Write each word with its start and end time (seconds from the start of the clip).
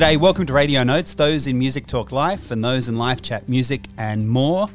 G'day, 0.00 0.16
welcome 0.16 0.46
to 0.46 0.54
Radio 0.54 0.82
Notes, 0.82 1.12
those 1.12 1.46
in 1.46 1.58
Music 1.58 1.86
Talk 1.86 2.10
Life 2.10 2.50
and 2.50 2.64
those 2.64 2.88
in 2.88 2.94
Live 2.94 3.20
Chat 3.20 3.50
Music 3.50 3.82
and 3.98 4.30
more. 4.30 4.70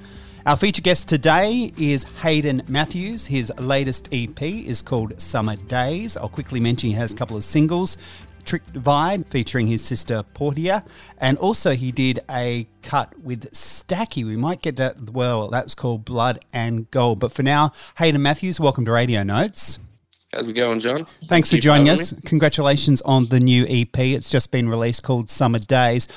Our 0.45 0.55
feature 0.55 0.83
guest 0.83 1.09
today 1.09 1.73
is 1.79 2.03
Hayden 2.21 2.61
Mathews. 2.67 3.25
His 3.25 3.51
latest 3.57 4.07
EP 4.11 4.39
is 4.43 4.83
called 4.83 5.19
Summer 5.19 5.55
Daze. 5.55 6.15
I'll 6.15 6.29
quickly 6.29 6.59
mention 6.59 6.91
he 6.91 6.95
has 6.97 7.11
a 7.11 7.15
couple 7.15 7.35
of 7.35 7.43
singles 7.43 7.97
Tricked 8.45 8.73
Vibe 8.73 9.25
featuring 9.25 9.65
his 9.65 9.83
sister 9.83 10.21
Portia. 10.35 10.85
And 11.17 11.39
also, 11.39 11.71
he 11.71 11.91
did 11.91 12.19
a 12.29 12.67
cut 12.83 13.19
with 13.19 13.51
Stacky. 13.51 14.23
We 14.23 14.35
might 14.35 14.61
get 14.61 14.75
that, 14.75 15.09
well, 15.09 15.49
that's 15.49 15.73
called 15.73 16.05
Blood 16.05 16.45
and 16.53 16.91
Gold. 16.91 17.19
But 17.19 17.31
for 17.31 17.41
now, 17.41 17.71
Hayden 17.97 18.21
Mathews, 18.21 18.59
welcome 18.59 18.85
to 18.85 18.91
Radio 18.91 19.23
Notes. 19.23 19.79
How's 20.35 20.49
it 20.49 20.53
going, 20.53 20.81
John? 20.81 21.05
Thanks 21.05 21.27
Thank 21.29 21.45
for 21.47 21.57
joining 21.57 21.87
us. 21.87 22.11
Me. 22.11 22.19
Congratulations 22.25 23.01
on 23.03 23.27
the 23.27 23.39
new 23.39 23.65
EP. 23.69 23.97
It's 23.97 24.29
just 24.29 24.51
been 24.51 24.67
released 24.67 25.01
called 25.01 25.29
Summer 25.29 25.59
Daze. 25.59 26.09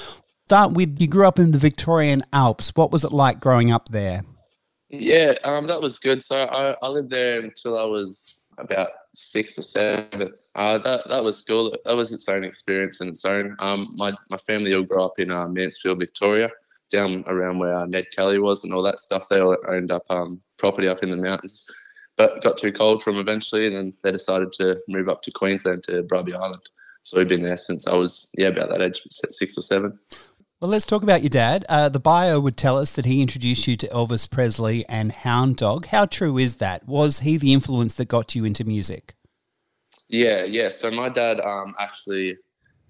Start 0.47 0.73
with 0.73 1.01
you 1.01 1.07
grew 1.07 1.29
up 1.29 1.39
in 1.39 1.53
the 1.53 1.59
Victorian 1.59 2.25
Alps. 2.33 2.75
What 2.75 2.91
was 2.91 3.05
it 3.05 3.13
like 3.13 3.39
growing 3.39 3.71
up 3.71 3.91
there? 3.91 4.23
Yeah, 4.89 5.35
um, 5.45 5.69
that 5.69 5.81
was 5.81 6.01
good. 6.01 6.21
So 6.21 6.37
I, 6.37 6.75
I 6.83 6.89
lived 6.89 7.11
there 7.11 7.39
until 7.41 7.79
I 7.79 7.85
was 7.85 8.41
about 8.59 8.89
six 9.15 9.57
or 9.57 9.63
seven. 9.63 10.35
Uh, 10.57 10.79
that 10.79 11.09
that 11.09 11.23
was 11.23 11.45
cool. 11.45 11.77
That 11.85 11.97
was 11.97 12.13
its 12.13 12.29
own 12.29 12.43
experience 12.43 13.01
in 13.01 13.07
its 13.07 13.25
own. 13.25 13.55
Um, 13.61 13.89
my 13.95 14.13
my 14.31 14.37
family 14.39 14.75
all 14.75 14.83
grew 14.83 15.05
up 15.05 15.21
in 15.21 15.31
uh, 15.31 15.47
Mansfield, 15.47 16.01
Victoria, 16.01 16.51
down 16.91 17.23
around 17.29 17.59
where 17.59 17.77
uh, 17.77 17.87
Ned 17.87 18.07
Kelly 18.17 18.41
was 18.41 18.65
and 18.65 18.75
all 18.75 18.83
that 18.83 18.99
stuff. 18.99 19.29
They 19.29 19.39
all 19.39 19.57
owned 19.69 19.93
up 19.93 20.03
um, 20.11 20.41
property 20.57 20.89
up 20.89 21.05
in 21.05 21.09
the 21.09 21.17
mountains, 21.17 21.71
but 22.19 22.43
got 22.43 22.59
too 22.59 22.73
cold 22.73 23.03
for 23.03 23.13
them 23.13 23.21
eventually, 23.21 23.67
and 23.67 23.75
then 23.75 23.95
they 24.03 24.11
decided 24.11 24.53
to 24.55 24.79
move 24.89 25.09
up 25.09 25.23
to 25.23 25.31
Queensland 25.31 25.85
to 25.85 26.03
Bribie 26.03 26.35
Island. 26.35 26.69
So 27.05 27.17
we've 27.17 27.29
been 27.29 27.41
there 27.41 27.57
since 27.57 27.87
I 27.87 27.95
was 27.95 28.31
yeah 28.37 28.49
about 28.49 28.69
that 28.71 28.83
age, 28.83 29.01
six 29.09 29.57
or 29.57 29.63
seven. 29.63 29.99
Well, 30.61 30.69
let's 30.69 30.85
talk 30.85 31.05
about 31.05 31.23
your 31.23 31.31
dad. 31.31 31.65
Uh, 31.69 31.89
the 31.89 32.01
bio 32.01 32.41
would 32.41 32.57
tell 32.57 32.77
us 32.77 32.93
that 32.93 33.05
he 33.05 33.23
introduced 33.23 33.69
you 33.69 33.77
to 33.77 33.87
Elvis 33.89 34.29
Presley 34.29 34.85
and 34.89 35.13
Hound 35.13 35.57
Dog. 35.57 35.87
How 35.87 36.05
true 36.05 36.37
is 36.37 36.57
that? 36.57 36.87
Was 36.89 37.21
he 37.21 37.37
the 37.37 37.53
influence 37.53 37.95
that 37.95 38.09
got 38.09 38.35
you 38.35 38.45
into 38.45 38.65
music? 38.65 39.15
Yeah, 40.09 40.43
yeah. 40.43 40.71
So 40.71 40.91
my 40.91 41.11
dad 41.11 41.41
um, 41.41 41.77
actually 41.79 42.39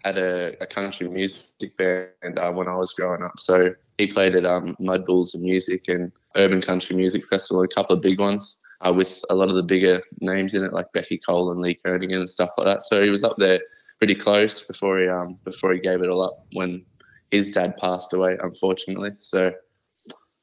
had 0.03 0.17
a, 0.17 0.55
a, 0.63 0.67
country 0.67 1.09
music 1.11 1.77
band 1.77 2.39
uh, 2.39 2.51
when 2.53 2.69
I 2.69 2.77
was 2.77 2.95
growing 2.95 3.23
up. 3.23 3.39
So 3.39 3.75
he 3.99 4.07
played 4.07 4.35
at 4.35 4.47
um, 4.47 4.75
Mud 4.79 5.05
Bulls 5.05 5.35
and 5.35 5.43
Music 5.43 5.89
and 5.89 6.11
Urban 6.37 6.63
Country 6.63 6.97
Music 6.97 7.27
Festival, 7.27 7.63
a 7.63 7.69
couple 7.69 7.95
of 7.95 8.01
big 8.01 8.19
ones 8.19 8.63
uh, 8.87 8.93
with 8.93 9.23
a 9.31 9.35
lot 9.35 9.49
of 9.49 9.57
the 9.57 9.63
bigger 9.63 10.03
names 10.21 10.55
in 10.55 10.65
it, 10.65 10.73
like 10.73 10.87
Beccy 10.95 11.19
Cole 11.25 11.51
and 11.51 11.61
Lee 11.61 11.79
Kernaghan 11.85 12.17
and 12.17 12.31
stuff 12.31 12.51
like 12.57 12.67
that. 12.67 12.83
So 12.83 13.03
he 13.03 13.11
was 13.11 13.25
up 13.25 13.37
there 13.37 13.61
pretty 13.99 14.15
close 14.15 14.67
before 14.67 15.01
he 15.01 15.09
um, 15.09 15.37
before 15.45 15.73
he 15.73 15.81
gave 15.81 16.03
it 16.03 16.09
all 16.09 16.23
up 16.23 16.47
when 16.53 16.85
his 17.31 17.51
dad 17.51 17.77
passed 17.77 18.13
away, 18.13 18.37
unfortunately. 18.43 19.11
So, 19.19 19.53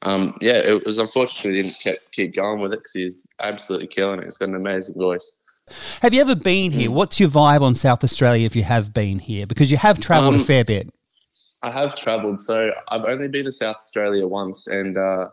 um, 0.02 0.36
yeah, 0.40 0.58
it 0.58 0.84
was 0.84 0.98
unfortunate 0.98 1.54
he 1.56 1.62
didn't 1.62 1.78
keep, 1.82 1.98
keep 2.12 2.34
going 2.34 2.60
with 2.60 2.72
it 2.72 2.80
because 2.80 2.92
he's 2.92 3.34
absolutely 3.40 3.88
killing 3.88 4.20
it. 4.20 4.24
He's 4.24 4.38
got 4.38 4.48
an 4.48 4.54
amazing 4.54 4.94
voice. 4.96 5.42
Have 6.00 6.14
you 6.14 6.20
ever 6.20 6.36
been 6.36 6.70
here? 6.70 6.90
Mm. 6.90 6.94
What's 6.94 7.18
your 7.18 7.28
vibe 7.28 7.62
on 7.62 7.74
South 7.74 8.04
Australia 8.04 8.46
if 8.46 8.54
you 8.54 8.62
have 8.62 8.94
been 8.94 9.18
here? 9.18 9.46
Because 9.46 9.70
you 9.70 9.76
have 9.76 9.98
travelled 9.98 10.34
um, 10.34 10.40
a 10.40 10.44
fair 10.44 10.64
bit. 10.64 10.88
I 11.62 11.70
have 11.70 11.96
travelled. 11.96 12.40
So 12.40 12.72
I've 12.88 13.04
only 13.04 13.28
been 13.28 13.46
to 13.46 13.52
South 13.52 13.76
Australia 13.76 14.26
once, 14.28 14.68
and 14.68 14.96
uh, 14.96 15.26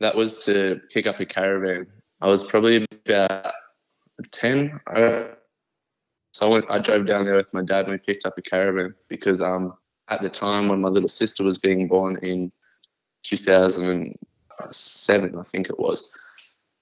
that 0.00 0.16
was 0.16 0.44
to 0.46 0.80
pick 0.92 1.06
up 1.06 1.20
a 1.20 1.26
caravan. 1.26 1.86
I 2.20 2.28
was 2.28 2.48
probably 2.48 2.86
about 3.06 3.52
10. 4.30 4.80
so 6.32 6.42
I, 6.42 6.46
went, 6.46 6.64
I 6.70 6.78
drove 6.78 7.06
down 7.06 7.24
there 7.24 7.36
with 7.36 7.52
my 7.52 7.62
dad 7.62 7.84
and 7.84 7.92
we 7.92 7.98
picked 7.98 8.26
up 8.26 8.38
a 8.38 8.42
caravan 8.42 8.94
because 9.08 9.42
um, 9.42 9.74
at 10.08 10.22
the 10.22 10.28
time 10.28 10.68
when 10.68 10.80
my 10.80 10.88
little 10.88 11.08
sister 11.08 11.44
was 11.44 11.58
being 11.58 11.88
born 11.88 12.18
in 12.22 12.52
2007, 13.24 15.38
I 15.38 15.42
think 15.44 15.68
it 15.68 15.78
was. 15.78 16.12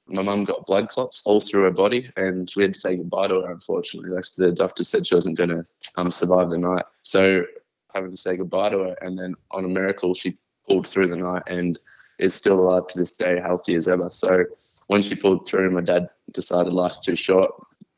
My 0.07 0.23
mum 0.23 0.45
got 0.45 0.67
blood 0.67 0.91
clots 0.91 1.23
all 1.25 1.41
through 1.41 1.63
her 1.63 1.71
body, 1.71 2.11
and 2.17 2.51
we 2.57 2.63
had 2.63 2.75
to 2.75 2.81
say 2.81 2.97
goodbye 2.97 3.29
to 3.29 3.41
her. 3.41 3.51
Unfortunately, 3.51 4.11
like 4.11 4.25
the 4.37 4.53
doctor 4.53 4.83
said 4.83 5.07
she 5.07 5.15
wasn't 5.15 5.39
going 5.39 5.49
to 5.49 5.65
um, 5.97 6.11
survive 6.11 6.51
the 6.51 6.59
night, 6.59 6.85
so 7.01 7.47
having 7.95 8.11
to 8.11 8.17
say 8.17 8.37
goodbye 8.37 8.69
to 8.69 8.81
her. 8.81 8.97
And 9.01 9.19
then 9.19 9.35
on 9.51 9.65
a 9.65 9.69
miracle, 9.69 10.13
she 10.13 10.37
pulled 10.69 10.87
through 10.87 11.09
the 11.09 11.17
night 11.17 11.45
and 11.47 11.79
is 12.19 12.35
still 12.35 12.61
alive 12.61 12.87
to 12.89 12.99
this 12.99 13.17
day, 13.17 13.41
healthy 13.41 13.75
as 13.75 13.89
ever. 13.89 14.11
So 14.11 14.45
when 14.87 15.03
she 15.03 15.15
pulled 15.15 15.47
through, 15.47 15.71
my 15.71 15.81
dad 15.81 16.09
decided 16.33 16.73
life's 16.73 17.01
too 17.01 17.17
short, 17.17 17.51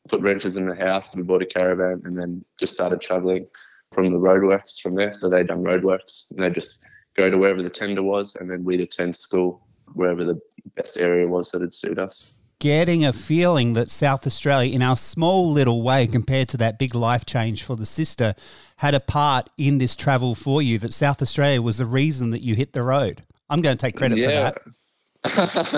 put 0.09 0.21
wrenches 0.21 0.57
in 0.57 0.67
the 0.67 0.75
house 0.75 1.15
and 1.15 1.27
bought 1.27 1.43
a 1.43 1.47
caravan, 1.47 2.03
and 2.05 2.21
then 2.21 2.45
just 2.59 2.75
started 2.75 3.01
traveling 3.01 3.47
from 3.93 4.13
the 4.13 4.19
roadworks 4.19 4.81
from 4.81 4.95
there. 4.95 5.13
So 5.13 5.29
they'd 5.29 5.47
done 5.47 5.63
roadworks 5.63 6.31
and 6.31 6.43
they'd 6.43 6.55
just 6.55 6.83
go 7.17 7.31
to 7.31 7.39
wherever 7.39 7.63
the 7.63 7.71
tender 7.71 8.03
was, 8.03 8.37
and 8.37 8.51
then 8.51 8.65
we'd 8.65 8.81
attend 8.81 9.17
school 9.17 9.63
wherever 9.95 10.25
the 10.25 10.41
best 10.75 10.99
area 10.99 11.27
was 11.27 11.51
that'd 11.51 11.73
suit 11.73 11.99
us. 11.99 12.37
Getting 12.59 13.05
a 13.05 13.13
feeling 13.13 13.75
that 13.75 13.91
South 13.91 14.27
Australia, 14.27 14.75
in 14.75 14.81
our 14.81 14.97
small 14.97 15.53
little 15.53 15.83
way 15.83 16.07
compared 16.07 16.49
to 16.51 16.57
that 16.57 16.79
big 16.79 16.95
life 16.95 17.27
change 17.27 17.63
for 17.63 17.77
the 17.77 17.85
sister, 17.85 18.35
had 18.79 18.95
a 18.95 19.01
part 19.01 19.51
in 19.59 19.77
this 19.79 19.95
travel 19.95 20.35
for 20.35 20.63
you, 20.63 20.79
that 20.79 20.95
South 20.95 21.21
Australia 21.21 21.61
was 21.61 21.79
the 21.79 21.87
reason 21.87 22.31
that 22.31 22.43
you 22.43 22.55
hit 22.55 22.73
the 22.73 22.83
road. 22.83 23.25
I'm 23.49 23.61
going 23.61 23.77
to 23.77 23.81
take 23.81 23.97
credit 23.97 24.19
yeah. 24.19 24.51
for 24.51 24.73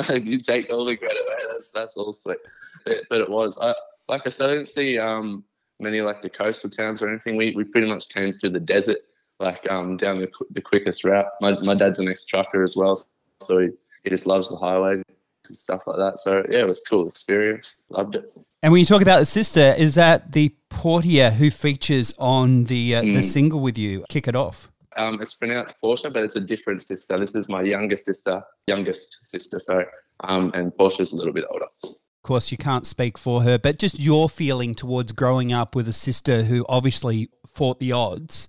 that. 0.06 0.24
you 0.24 0.38
take 0.38 0.70
all 0.70 0.84
the 0.84 0.96
credit, 0.96 1.22
mate. 1.28 1.46
That's, 1.52 1.70
that's 1.70 1.96
all 1.96 2.12
sweet. 2.12 2.38
But, 2.84 2.98
but 3.10 3.20
it 3.20 3.30
was. 3.30 3.58
I, 3.60 3.74
like 4.08 4.22
I 4.26 4.30
said, 4.30 4.50
I 4.50 4.54
didn't 4.54 4.68
see 4.68 4.98
um, 4.98 5.44
many 5.80 6.00
like 6.00 6.22
the 6.22 6.30
coastal 6.30 6.70
towns 6.70 7.02
or 7.02 7.08
anything. 7.08 7.36
We, 7.36 7.52
we 7.54 7.64
pretty 7.64 7.88
much 7.88 8.08
came 8.08 8.32
through 8.32 8.50
the 8.50 8.60
desert, 8.60 8.98
like 9.38 9.66
um, 9.70 9.96
down 9.96 10.18
the, 10.18 10.30
the 10.50 10.60
quickest 10.60 11.04
route. 11.04 11.26
My, 11.40 11.58
my 11.60 11.74
dad's 11.74 11.98
an 11.98 12.08
ex 12.08 12.24
trucker 12.24 12.62
as 12.62 12.76
well, 12.76 12.98
so 13.40 13.58
he, 13.58 13.68
he 14.04 14.10
just 14.10 14.26
loves 14.26 14.50
the 14.50 14.56
highways 14.56 15.02
and 15.06 15.56
stuff 15.56 15.86
like 15.86 15.96
that. 15.96 16.18
So 16.18 16.44
yeah, 16.50 16.60
it 16.60 16.66
was 16.66 16.80
cool 16.80 17.08
experience. 17.08 17.82
Loved 17.90 18.16
it. 18.16 18.30
And 18.62 18.72
when 18.72 18.80
you 18.80 18.86
talk 18.86 19.02
about 19.02 19.20
the 19.20 19.26
sister, 19.26 19.74
is 19.76 19.94
that 19.94 20.32
the 20.32 20.54
Portia 20.68 21.30
who 21.30 21.50
features 21.50 22.14
on 22.18 22.64
the 22.64 22.96
uh, 22.96 23.02
mm. 23.02 23.14
the 23.14 23.22
single 23.22 23.60
with 23.60 23.78
you? 23.78 24.04
Kick 24.08 24.26
it 24.26 24.34
off. 24.34 24.70
Um, 24.98 25.22
it's 25.22 25.34
pronounced 25.34 25.80
Portia, 25.80 26.10
but 26.10 26.24
it's 26.24 26.36
a 26.36 26.40
different 26.40 26.82
sister. 26.82 27.18
This 27.18 27.34
is 27.34 27.48
my 27.48 27.62
youngest 27.62 28.04
sister, 28.04 28.42
youngest 28.66 29.30
sister. 29.30 29.58
So, 29.58 29.84
um, 30.24 30.50
and 30.54 30.76
Portia's 30.76 31.12
a 31.12 31.16
little 31.16 31.32
bit 31.32 31.44
older 31.50 31.66
Of 31.84 31.98
course, 32.24 32.50
you 32.50 32.58
can't 32.58 32.86
speak 32.86 33.16
for 33.16 33.42
her, 33.42 33.58
but 33.58 33.78
just 33.78 34.00
your 34.00 34.28
feeling 34.28 34.74
towards 34.74 35.12
growing 35.12 35.52
up 35.52 35.76
with 35.76 35.88
a 35.88 35.92
sister 35.92 36.42
who 36.42 36.66
obviously 36.68 37.30
fought 37.46 37.78
the 37.78 37.92
odds. 37.92 38.48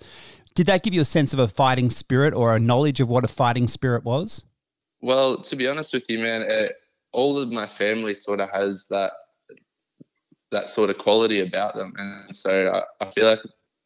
Did 0.55 0.65
that 0.65 0.83
give 0.83 0.93
you 0.93 1.01
a 1.01 1.05
sense 1.05 1.33
of 1.33 1.39
a 1.39 1.47
fighting 1.47 1.91
spirit 1.91 2.33
or 2.33 2.55
a 2.55 2.59
knowledge 2.59 2.99
of 2.99 3.07
what 3.07 3.23
a 3.23 3.29
fighting 3.29 3.67
spirit 3.67 4.03
was? 4.03 4.43
Well, 5.01 5.37
to 5.37 5.55
be 5.55 5.67
honest 5.67 5.93
with 5.93 6.09
you, 6.09 6.19
man, 6.19 6.41
it, 6.41 6.73
all 7.13 7.37
of 7.37 7.51
my 7.51 7.67
family 7.67 8.13
sort 8.13 8.39
of 8.39 8.49
has 8.51 8.87
that 8.89 9.11
that 10.51 10.67
sort 10.67 10.89
of 10.89 10.97
quality 10.97 11.41
about 11.41 11.75
them, 11.75 11.93
and 11.97 12.35
so 12.35 12.71
I, 12.73 13.05
I 13.05 13.11
feel 13.11 13.27
like 13.27 13.39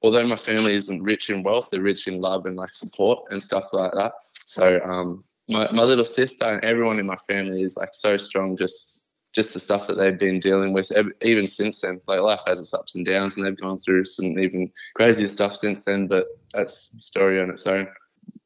although 0.03 0.27
my 0.27 0.35
family 0.35 0.75
isn't 0.75 1.01
rich 1.01 1.29
in 1.29 1.43
wealth, 1.43 1.69
they're 1.71 1.81
rich 1.81 2.07
in 2.07 2.19
love 2.19 2.45
and 2.45 2.57
like 2.57 2.73
support 2.73 3.23
and 3.31 3.41
stuff 3.41 3.65
like 3.71 3.93
that. 3.93 4.13
So 4.45 4.79
um, 4.83 5.23
my 5.49 5.71
my 5.71 5.83
little 5.83 6.03
sister 6.03 6.45
and 6.45 6.63
everyone 6.63 6.99
in 6.99 7.05
my 7.05 7.15
family 7.15 7.63
is 7.63 7.77
like 7.77 7.93
so 7.93 8.17
strong, 8.17 8.57
just 8.57 9.01
just 9.33 9.53
the 9.53 9.59
stuff 9.59 9.87
that 9.87 9.97
they've 9.97 10.17
been 10.17 10.39
dealing 10.39 10.73
with 10.73 10.91
even 11.21 11.47
since 11.47 11.81
then. 11.81 11.99
Like 12.07 12.19
life 12.19 12.41
has 12.45 12.59
its 12.59 12.73
ups 12.73 12.95
and 12.95 13.05
downs, 13.05 13.37
and 13.37 13.45
they've 13.45 13.59
gone 13.59 13.77
through 13.77 14.05
some 14.05 14.37
even 14.37 14.71
crazier 14.95 15.27
stuff 15.27 15.55
since 15.55 15.85
then. 15.85 16.07
But 16.07 16.25
that's 16.53 16.93
a 16.93 16.99
story 16.99 17.41
on 17.41 17.49
its 17.49 17.65
own. 17.65 17.87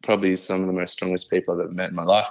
Probably 0.04 0.36
some 0.36 0.62
of 0.62 0.68
the 0.68 0.74
most 0.74 0.94
strongest 0.94 1.30
people 1.30 1.56
I've 1.56 1.66
ever 1.66 1.74
met 1.74 1.90
in 1.90 1.96
my 1.96 2.04
life, 2.04 2.30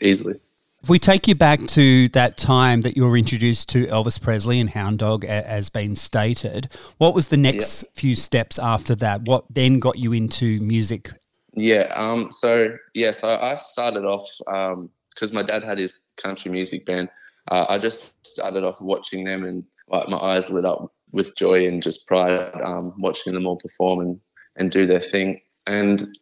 easily. 0.00 0.40
If 0.82 0.88
we 0.88 0.98
take 0.98 1.26
you 1.26 1.34
back 1.34 1.66
to 1.68 2.08
that 2.10 2.36
time 2.36 2.82
that 2.82 2.96
you 2.96 3.04
were 3.04 3.16
introduced 3.16 3.68
to 3.70 3.86
Elvis 3.86 4.20
Presley 4.20 4.60
and 4.60 4.70
Hound 4.70 5.00
Dog, 5.00 5.24
as 5.24 5.70
been 5.70 5.96
stated, 5.96 6.70
what 6.98 7.14
was 7.14 7.28
the 7.28 7.36
next 7.36 7.84
few 7.94 8.14
steps 8.14 8.58
after 8.58 8.94
that? 8.96 9.22
What 9.22 9.44
then 9.50 9.80
got 9.80 9.98
you 9.98 10.12
into 10.12 10.60
music? 10.60 11.10
Yeah, 11.54 11.92
um, 11.94 12.30
so 12.30 12.76
yeah, 12.94 13.10
so 13.10 13.36
I 13.36 13.56
started 13.56 14.04
off 14.04 14.24
because 14.38 15.30
um, 15.30 15.34
my 15.34 15.42
dad 15.42 15.64
had 15.64 15.78
his 15.78 16.04
country 16.16 16.52
music 16.52 16.86
band 16.86 17.08
uh, 17.50 17.66
I 17.68 17.78
just 17.78 18.14
started 18.26 18.64
off 18.64 18.80
watching 18.80 19.24
them 19.24 19.44
and 19.44 19.64
like 19.88 20.08
my 20.08 20.18
eyes 20.18 20.50
lit 20.50 20.64
up 20.64 20.92
with 21.12 21.36
joy 21.36 21.66
and 21.66 21.82
just 21.82 22.06
pride 22.06 22.52
um, 22.62 22.94
watching 22.98 23.32
them 23.32 23.46
all 23.46 23.56
perform 23.56 24.00
and, 24.00 24.20
and 24.56 24.70
do 24.70 24.86
their 24.86 25.00
thing. 25.00 25.40
And 25.66 26.16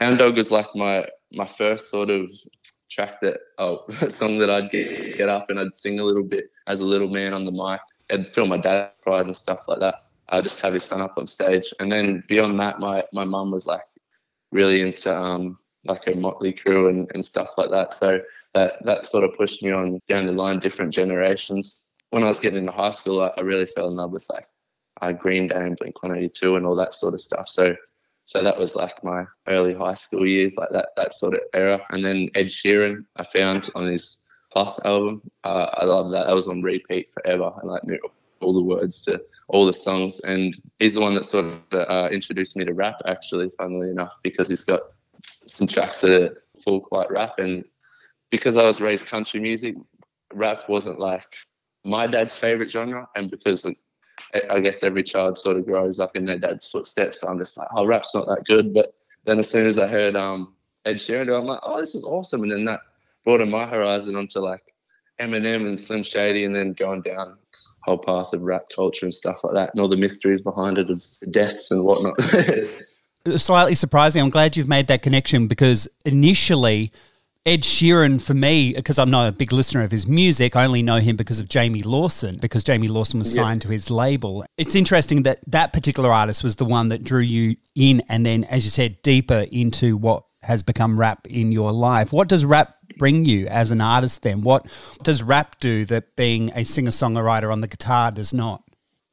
Hound 0.00 0.18
Dog 0.18 0.36
was 0.36 0.50
like 0.50 0.66
my 0.74 1.06
my 1.34 1.46
first 1.46 1.90
sort 1.90 2.10
of 2.10 2.30
track 2.90 3.20
that 3.20 3.38
oh 3.58 3.84
song 3.90 4.38
that 4.38 4.50
I'd 4.50 4.70
get, 4.70 5.18
get 5.18 5.28
up 5.28 5.50
and 5.50 5.58
I'd 5.58 5.74
sing 5.74 6.00
a 6.00 6.04
little 6.04 6.22
bit 6.22 6.50
as 6.66 6.80
a 6.80 6.86
little 6.86 7.08
man 7.08 7.34
on 7.34 7.44
the 7.44 7.52
mic 7.52 7.80
and 8.10 8.28
feel 8.28 8.46
my 8.46 8.56
dad 8.56 8.92
pride 9.02 9.26
and 9.26 9.36
stuff 9.36 9.66
like 9.68 9.80
that. 9.80 10.06
I'd 10.28 10.44
just 10.44 10.60
have 10.60 10.74
his 10.74 10.84
son 10.84 11.00
up 11.00 11.14
on 11.16 11.26
stage. 11.26 11.72
And 11.80 11.90
then 11.90 12.24
beyond 12.28 12.58
that, 12.60 12.80
my 12.80 13.04
my 13.12 13.24
mum 13.24 13.50
was 13.50 13.66
like 13.66 13.84
really 14.52 14.80
into 14.80 15.14
um, 15.14 15.58
like 15.84 16.06
a 16.06 16.14
Motley 16.14 16.52
Crue 16.52 16.90
and, 16.90 17.10
and 17.14 17.24
stuff 17.24 17.56
like 17.58 17.70
that. 17.70 17.94
So 17.94 18.20
that 18.54 18.84
that 18.84 19.04
sort 19.04 19.24
of 19.24 19.36
pushed 19.36 19.62
me 19.62 19.70
on 19.70 20.00
down 20.08 20.26
the 20.26 20.32
line, 20.32 20.58
different 20.58 20.92
generations. 20.92 21.84
When 22.10 22.24
I 22.24 22.28
was 22.28 22.40
getting 22.40 22.60
into 22.60 22.72
high 22.72 22.90
school, 22.90 23.22
I, 23.22 23.32
I 23.36 23.40
really 23.42 23.66
fell 23.66 23.88
in 23.88 23.96
love 23.96 24.12
with 24.12 24.26
like 24.32 24.46
uh, 25.02 25.12
Green 25.12 25.48
Day 25.48 25.56
and 25.56 25.76
Blink 25.76 26.02
182 26.02 26.56
and 26.56 26.66
all 26.66 26.76
that 26.76 26.94
sort 26.94 27.14
of 27.14 27.20
stuff. 27.20 27.48
So 27.48 27.76
So 28.26 28.42
that 28.42 28.58
was 28.58 28.74
like 28.76 29.02
my 29.02 29.24
early 29.46 29.72
high 29.72 29.94
school 29.94 30.26
years, 30.26 30.56
like 30.56 30.70
that 30.70 30.90
that 30.96 31.14
sort 31.14 31.34
of 31.34 31.40
era. 31.54 31.80
And 31.90 32.04
then 32.04 32.28
Ed 32.34 32.48
Sheeran, 32.48 33.04
I 33.16 33.24
found 33.24 33.70
on 33.74 33.86
his 33.86 34.24
Plus 34.52 34.84
album. 34.86 35.22
Uh, 35.44 35.68
I 35.74 35.84
love 35.84 36.10
that. 36.12 36.26
That 36.26 36.34
was 36.34 36.48
on 36.48 36.62
repeat 36.62 37.12
forever. 37.12 37.52
I 37.62 37.66
like 37.66 37.84
knew 37.84 37.98
all 38.40 38.52
the 38.52 38.62
words 38.62 39.00
to 39.02 39.22
all 39.48 39.66
the 39.66 39.72
songs, 39.72 40.20
and 40.20 40.56
he's 40.78 40.94
the 40.94 41.00
one 41.00 41.14
that 41.14 41.24
sort 41.24 41.44
of 41.44 41.60
uh, 41.78 42.08
introduced 42.10 42.56
me 42.56 42.64
to 42.64 42.72
rap. 42.72 43.00
Actually, 43.06 43.50
funnily 43.50 43.90
enough, 43.90 44.16
because 44.22 44.48
he's 44.48 44.64
got 44.64 44.80
some 45.22 45.66
tracks 45.66 46.00
that 46.00 46.10
are 46.10 46.42
full 46.64 46.80
quite 46.80 47.10
rap, 47.10 47.34
and 47.38 47.64
because 48.30 48.56
I 48.56 48.64
was 48.64 48.80
raised 48.80 49.08
country 49.08 49.40
music, 49.40 49.76
rap 50.32 50.68
wasn't 50.68 50.98
like 50.98 51.36
my 51.84 52.06
dad's 52.06 52.36
favorite 52.36 52.70
genre, 52.70 53.08
and 53.14 53.30
because 53.30 53.66
I 54.50 54.60
guess 54.60 54.82
every 54.82 55.02
child 55.02 55.38
sort 55.38 55.56
of 55.56 55.66
grows 55.66 56.00
up 56.00 56.16
in 56.16 56.24
their 56.24 56.38
dad's 56.38 56.66
footsteps. 56.66 57.20
So 57.20 57.28
I'm 57.28 57.38
just 57.38 57.56
like, 57.56 57.68
oh, 57.74 57.86
rap's 57.86 58.14
not 58.14 58.26
that 58.26 58.44
good. 58.44 58.74
But 58.74 58.94
then 59.24 59.38
as 59.38 59.48
soon 59.48 59.66
as 59.66 59.78
I 59.78 59.86
heard 59.86 60.16
um, 60.16 60.54
Ed 60.84 60.96
Sheeran, 60.96 61.38
I'm 61.38 61.46
like, 61.46 61.60
oh, 61.62 61.80
this 61.80 61.94
is 61.94 62.04
awesome. 62.04 62.42
And 62.42 62.50
then 62.50 62.64
that 62.64 62.80
broadened 63.24 63.50
my 63.50 63.66
horizon 63.66 64.16
onto 64.16 64.40
like 64.40 64.62
Eminem 65.20 65.66
and 65.66 65.80
Slim 65.80 66.02
Shady, 66.02 66.44
and 66.44 66.54
then 66.54 66.72
going 66.72 67.02
down 67.02 67.38
whole 67.82 67.98
path 67.98 68.32
of 68.32 68.42
rap 68.42 68.64
culture 68.74 69.06
and 69.06 69.14
stuff 69.14 69.42
like 69.44 69.54
that, 69.54 69.70
and 69.72 69.80
all 69.80 69.88
the 69.88 69.96
mysteries 69.96 70.42
behind 70.42 70.76
it 70.76 70.90
of 70.90 71.04
deaths 71.30 71.70
and 71.70 71.84
whatnot. 71.84 72.20
Slightly 73.36 73.74
surprising. 73.74 74.22
I'm 74.22 74.30
glad 74.30 74.56
you've 74.56 74.68
made 74.68 74.88
that 74.88 75.02
connection 75.02 75.46
because 75.46 75.88
initially 76.04 76.92
Ed 77.46 77.62
Sheeran, 77.62 78.20
for 78.20 78.34
me, 78.34 78.72
because 78.72 78.98
I'm 78.98 79.10
not 79.10 79.28
a 79.28 79.32
big 79.32 79.52
listener 79.52 79.84
of 79.84 79.92
his 79.92 80.04
music, 80.04 80.56
I 80.56 80.64
only 80.64 80.82
know 80.82 80.96
him 80.96 81.14
because 81.14 81.38
of 81.38 81.48
Jamie 81.48 81.84
Lawson, 81.84 82.38
because 82.40 82.64
Jamie 82.64 82.88
Lawson 82.88 83.20
was 83.20 83.32
signed 83.32 83.62
to 83.62 83.68
his 83.68 83.88
label. 83.88 84.44
It's 84.58 84.74
interesting 84.74 85.22
that 85.22 85.38
that 85.46 85.72
particular 85.72 86.10
artist 86.10 86.42
was 86.42 86.56
the 86.56 86.64
one 86.64 86.88
that 86.88 87.04
drew 87.04 87.20
you 87.20 87.54
in, 87.76 88.02
and 88.08 88.26
then, 88.26 88.42
as 88.44 88.64
you 88.64 88.70
said, 88.70 89.00
deeper 89.02 89.46
into 89.52 89.96
what 89.96 90.24
has 90.42 90.64
become 90.64 90.98
rap 90.98 91.24
in 91.28 91.52
your 91.52 91.70
life. 91.70 92.12
What 92.12 92.26
does 92.26 92.44
rap 92.44 92.74
bring 92.98 93.24
you 93.24 93.46
as 93.46 93.70
an 93.70 93.80
artist 93.80 94.22
then? 94.22 94.40
What 94.40 94.66
does 95.04 95.22
rap 95.22 95.60
do 95.60 95.84
that 95.84 96.16
being 96.16 96.50
a 96.56 96.64
singer 96.64 96.90
songwriter 96.90 97.52
on 97.52 97.60
the 97.60 97.68
guitar 97.68 98.10
does 98.10 98.34
not? 98.34 98.64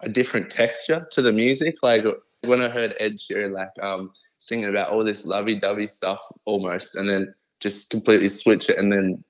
A 0.01 0.09
different 0.09 0.49
texture 0.49 1.07
to 1.11 1.21
the 1.21 1.31
music. 1.31 1.75
Like 1.83 2.03
when 2.45 2.61
I 2.61 2.69
heard 2.69 2.95
Ed 2.99 3.17
Sheeran, 3.17 3.51
like 3.51 3.69
um, 3.79 4.09
singing 4.39 4.69
about 4.69 4.89
all 4.89 5.03
this 5.03 5.27
lovey 5.27 5.59
dovey 5.59 5.85
stuff 5.85 6.19
almost, 6.45 6.95
and 6.95 7.07
then 7.07 7.33
just 7.63 7.89
completely 7.89 8.27
switch 8.27 8.69
it 8.69 8.77
and 8.77 8.91
then 8.91 9.23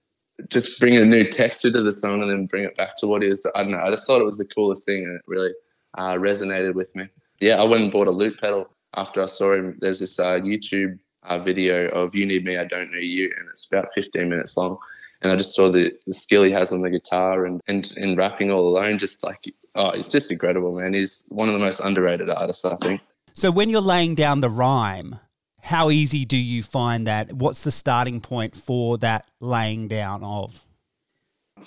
just 0.50 0.80
bring 0.80 0.98
a 0.98 1.06
new 1.06 1.30
texture 1.30 1.72
to 1.72 1.84
the 1.84 1.92
song 1.92 2.22
and 2.22 2.32
then 2.32 2.48
bring 2.48 2.64
it 2.64 2.76
back 2.76 2.98
to 2.98 3.08
what 3.08 3.24
it 3.24 3.32
is. 3.32 3.48
I 3.56 3.62
don't 3.62 3.72
know. 3.72 3.78
I 3.78 3.92
just 3.92 4.08
thought 4.08 4.20
it 4.20 4.26
was 4.26 4.40
the 4.40 4.48
coolest 4.48 4.86
thing 4.86 5.04
and 5.04 5.16
it 5.16 5.22
really 5.28 5.52
uh, 5.98 6.16
resonated 6.16 6.74
with 6.74 6.94
me. 6.96 7.08
Yeah, 7.40 7.62
I 7.62 7.64
went 7.64 7.84
and 7.84 7.92
bought 7.92 8.08
a 8.08 8.12
loop 8.12 8.40
pedal 8.42 8.70
after 8.96 9.22
I 9.22 9.28
saw 9.28 9.54
him. 9.54 9.78
There's 9.80 10.00
this 10.00 10.20
uh, 10.20 10.40
YouTube 10.40 11.00
uh, 11.24 11.38
video 11.38 11.86
of 11.90 12.16
You 12.16 12.26
Need 12.26 12.46
Me, 12.46 12.58
I 12.58 12.66
Don't 12.66 12.92
Know 12.92 13.00
You, 13.00 13.32
and 13.38 13.48
it's 13.50 13.72
about 13.72 13.92
15 13.94 14.28
minutes 14.28 14.58
long. 14.58 14.78
And 15.22 15.32
I 15.32 15.36
just 15.36 15.56
saw 15.56 15.72
the, 15.72 15.94
the 16.08 16.14
skill 16.14 16.44
he 16.44 16.52
has 16.52 16.74
on 16.74 16.82
the 16.82 16.90
guitar 16.90 17.46
and, 17.46 17.62
and, 17.68 17.94
and 17.98 18.18
rapping 18.18 18.52
all 18.52 18.68
alone, 18.68 18.98
just 18.98 19.24
like, 19.24 19.40
oh, 19.76 19.92
it's 19.92 20.12
just 20.12 20.32
incredible, 20.32 20.78
man. 20.78 20.94
He's 20.94 21.28
one 21.30 21.48
of 21.48 21.54
the 21.54 21.60
most 21.60 21.80
underrated 21.80 22.30
artists, 22.30 22.66
I 22.66 22.76
think. 22.78 23.02
So 23.34 23.52
when 23.52 23.70
you're 23.70 23.82
laying 23.82 24.16
down 24.16 24.42
the 24.42 24.50
rhyme, 24.50 25.20
how 25.64 25.90
easy 25.90 26.26
do 26.26 26.38
you 26.38 26.62
find 26.62 27.08
that? 27.08 27.32
What's 27.32 27.64
the 27.64 27.72
starting 27.72 28.20
point 28.20 28.54
for 28.54 28.98
that 28.98 29.30
laying 29.40 29.88
down 29.88 30.22
of? 30.22 30.66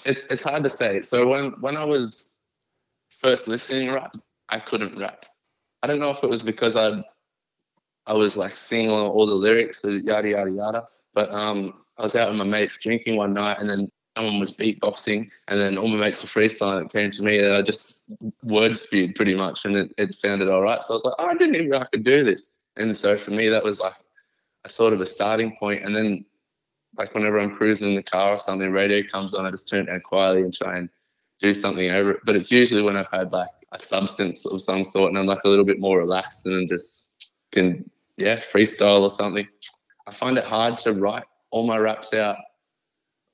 It's 0.05 0.27
it's 0.27 0.43
hard 0.43 0.63
to 0.65 0.69
say. 0.69 1.01
So 1.01 1.27
when 1.27 1.53
when 1.61 1.79
I 1.79 1.85
was 1.85 2.35
first 3.09 3.49
listening 3.49 3.91
rap, 3.91 4.15
I 4.51 4.59
couldn't 4.59 4.99
rap. 4.99 5.25
I 5.83 5.87
don't 5.87 5.99
know 5.99 6.11
if 6.11 6.23
it 6.23 6.29
was 6.29 6.43
because 6.43 6.77
I 6.77 7.03
I 8.07 8.13
was 8.13 8.37
like 8.37 8.55
singing 8.55 8.91
all, 8.91 9.11
all 9.11 9.27
the 9.27 9.35
lyrics, 9.35 9.83
yada 9.83 10.29
yada 10.29 10.51
yada. 10.51 10.89
But 11.15 11.31
um, 11.31 11.73
I 11.99 12.03
was 12.03 12.15
out 12.17 12.29
with 12.29 12.39
my 12.39 12.45
mates 12.45 12.79
drinking 12.79 13.17
one 13.17 13.33
night, 13.33 13.61
and 13.61 13.69
then 13.69 13.91
someone 14.15 14.41
was 14.41 14.55
beatboxing, 14.55 15.31
and 15.49 15.59
then 15.59 15.79
all 15.79 15.89
my 15.89 15.97
mates 15.97 16.23
were 16.23 16.43
freestyling. 16.43 16.85
It 16.85 16.93
came 16.93 17.11
to 17.13 17.23
me, 17.23 17.39
and 17.39 17.49
I 17.49 17.63
just 17.63 18.05
word 18.43 18.77
spewed 18.77 19.15
pretty 19.15 19.35
much, 19.35 19.65
and 19.65 19.75
it, 19.77 19.95
it 19.97 20.13
sounded 20.13 20.51
all 20.51 20.61
right. 20.61 20.83
So 20.83 20.93
I 20.93 20.97
was 20.97 21.05
like, 21.05 21.15
oh, 21.19 21.27
I 21.29 21.35
didn't 21.35 21.55
even 21.55 21.71
know 21.71 21.79
I 21.79 21.87
could 21.87 22.03
do 22.03 22.23
this. 22.23 22.56
And 22.77 22.97
so 22.97 23.17
for 23.17 23.31
me, 23.31 23.49
that 23.49 23.65
was 23.65 23.81
like 23.81 23.95
a 24.65 24.69
sort 24.69 24.93
of 24.93 25.01
a 25.01 25.07
starting 25.07 25.57
point. 25.57 25.85
And 25.85 25.95
then, 25.95 26.25
like 26.97 27.15
whenever 27.15 27.39
I'm 27.39 27.55
cruising 27.55 27.91
in 27.91 27.97
the 27.97 28.03
car 28.03 28.33
or 28.33 28.39
something, 28.39 28.73
radio 28.73 29.07
comes 29.07 29.35
on, 29.35 29.45
I 29.45 29.51
just 29.51 29.69
turn 29.69 29.85
it 29.85 29.87
down 29.87 30.01
quietly 30.01 30.43
and 30.43 30.55
try 30.55 30.77
and 30.77 30.89
do 31.41 31.53
something 31.53 31.91
over 31.91 32.13
it. 32.13 32.21
But 32.25 32.37
it's 32.37 32.51
usually 32.51 32.83
when 32.83 32.97
I've 32.97 33.11
had 33.11 33.33
like 33.33 33.51
a 33.73 33.79
substance 33.79 34.47
of 34.47 34.61
some 34.61 34.85
sort 34.85 35.11
and 35.11 35.19
I'm 35.19 35.27
like 35.27 35.45
a 35.45 35.49
little 35.49 35.65
bit 35.65 35.81
more 35.81 35.99
relaxed 35.99 36.47
and 36.47 36.69
just 36.69 37.27
can, 37.53 37.89
yeah, 38.17 38.37
freestyle 38.37 39.03
or 39.03 39.11
something. 39.11 39.47
I 40.07 40.13
find 40.13 40.39
it 40.39 40.45
hard 40.45 40.79
to 40.79 40.93
write 40.93 41.25
all 41.51 41.67
my 41.67 41.79
raps 41.79 42.15
out 42.15 42.37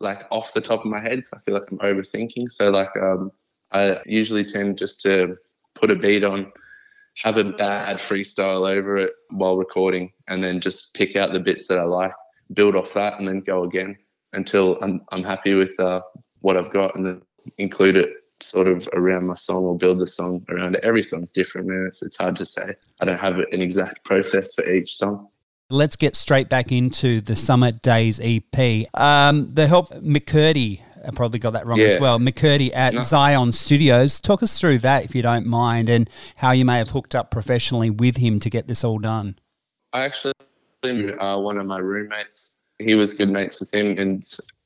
like 0.00 0.26
off 0.30 0.52
the 0.52 0.60
top 0.60 0.84
of 0.84 0.90
my 0.90 1.00
head 1.00 1.18
because 1.18 1.34
I 1.34 1.38
feel 1.38 1.54
like 1.54 1.70
I'm 1.70 1.78
overthinking. 1.78 2.50
So 2.50 2.70
like 2.70 2.94
um, 3.00 3.30
I 3.70 3.98
usually 4.04 4.44
tend 4.44 4.78
just 4.78 5.00
to 5.02 5.36
put 5.74 5.90
a 5.90 5.94
beat 5.94 6.24
on 6.24 6.52
have 7.16 7.36
a 7.36 7.44
bad 7.44 7.96
freestyle 7.96 8.68
over 8.68 8.96
it 8.96 9.12
while 9.30 9.56
recording 9.56 10.12
and 10.28 10.42
then 10.42 10.60
just 10.60 10.94
pick 10.94 11.16
out 11.16 11.32
the 11.32 11.40
bits 11.40 11.68
that 11.68 11.78
I 11.78 11.84
like, 11.84 12.12
build 12.52 12.76
off 12.76 12.94
that, 12.94 13.18
and 13.18 13.28
then 13.28 13.40
go 13.40 13.64
again 13.64 13.96
until 14.32 14.78
I'm, 14.82 15.02
I'm 15.10 15.22
happy 15.22 15.54
with 15.54 15.78
uh, 15.78 16.00
what 16.40 16.56
I've 16.56 16.72
got 16.72 16.96
and 16.96 17.04
then 17.04 17.22
include 17.58 17.96
it 17.96 18.10
sort 18.40 18.66
of 18.66 18.88
around 18.92 19.26
my 19.26 19.34
song 19.34 19.64
or 19.64 19.76
build 19.76 19.98
the 19.98 20.06
song 20.06 20.42
around 20.48 20.74
it. 20.74 20.84
Every 20.84 21.02
song's 21.02 21.32
different, 21.32 21.68
man. 21.68 21.84
It's, 21.86 22.02
it's 22.02 22.16
hard 22.16 22.36
to 22.36 22.44
say. 22.44 22.74
I 23.00 23.04
don't 23.04 23.20
have 23.20 23.38
an 23.38 23.62
exact 23.62 24.04
process 24.04 24.54
for 24.54 24.68
each 24.68 24.96
song. 24.96 25.28
Let's 25.70 25.96
get 25.96 26.16
straight 26.16 26.48
back 26.48 26.70
into 26.70 27.20
the 27.20 27.34
Summer 27.34 27.70
Daze 27.70 28.20
EP. 28.22 28.86
Um, 28.94 29.48
the 29.48 29.66
help 29.66 29.88
McCurdy 29.90 30.82
I 31.06 31.10
probably 31.10 31.38
got 31.38 31.52
that 31.52 31.66
wrong 31.66 31.78
yeah. 31.78 31.86
as 31.86 32.00
well. 32.00 32.18
McCurdy 32.18 32.70
at 32.74 32.94
no. 32.94 33.02
Zion 33.02 33.52
Studios. 33.52 34.20
Talk 34.20 34.42
us 34.42 34.58
through 34.58 34.78
that 34.80 35.04
if 35.04 35.14
you 35.14 35.22
don't 35.22 35.46
mind, 35.46 35.88
and 35.88 36.08
how 36.36 36.52
you 36.52 36.64
may 36.64 36.78
have 36.78 36.90
hooked 36.90 37.14
up 37.14 37.30
professionally 37.30 37.90
with 37.90 38.16
him 38.16 38.40
to 38.40 38.50
get 38.50 38.66
this 38.66 38.84
all 38.84 38.98
done. 38.98 39.38
I 39.92 40.04
actually, 40.04 40.32
uh, 40.84 41.38
one 41.38 41.58
of 41.58 41.66
my 41.66 41.78
roommates, 41.78 42.58
he 42.78 42.94
was 42.94 43.16
good 43.16 43.30
mates 43.30 43.60
with 43.60 43.72
him, 43.74 43.98
and 43.98 44.24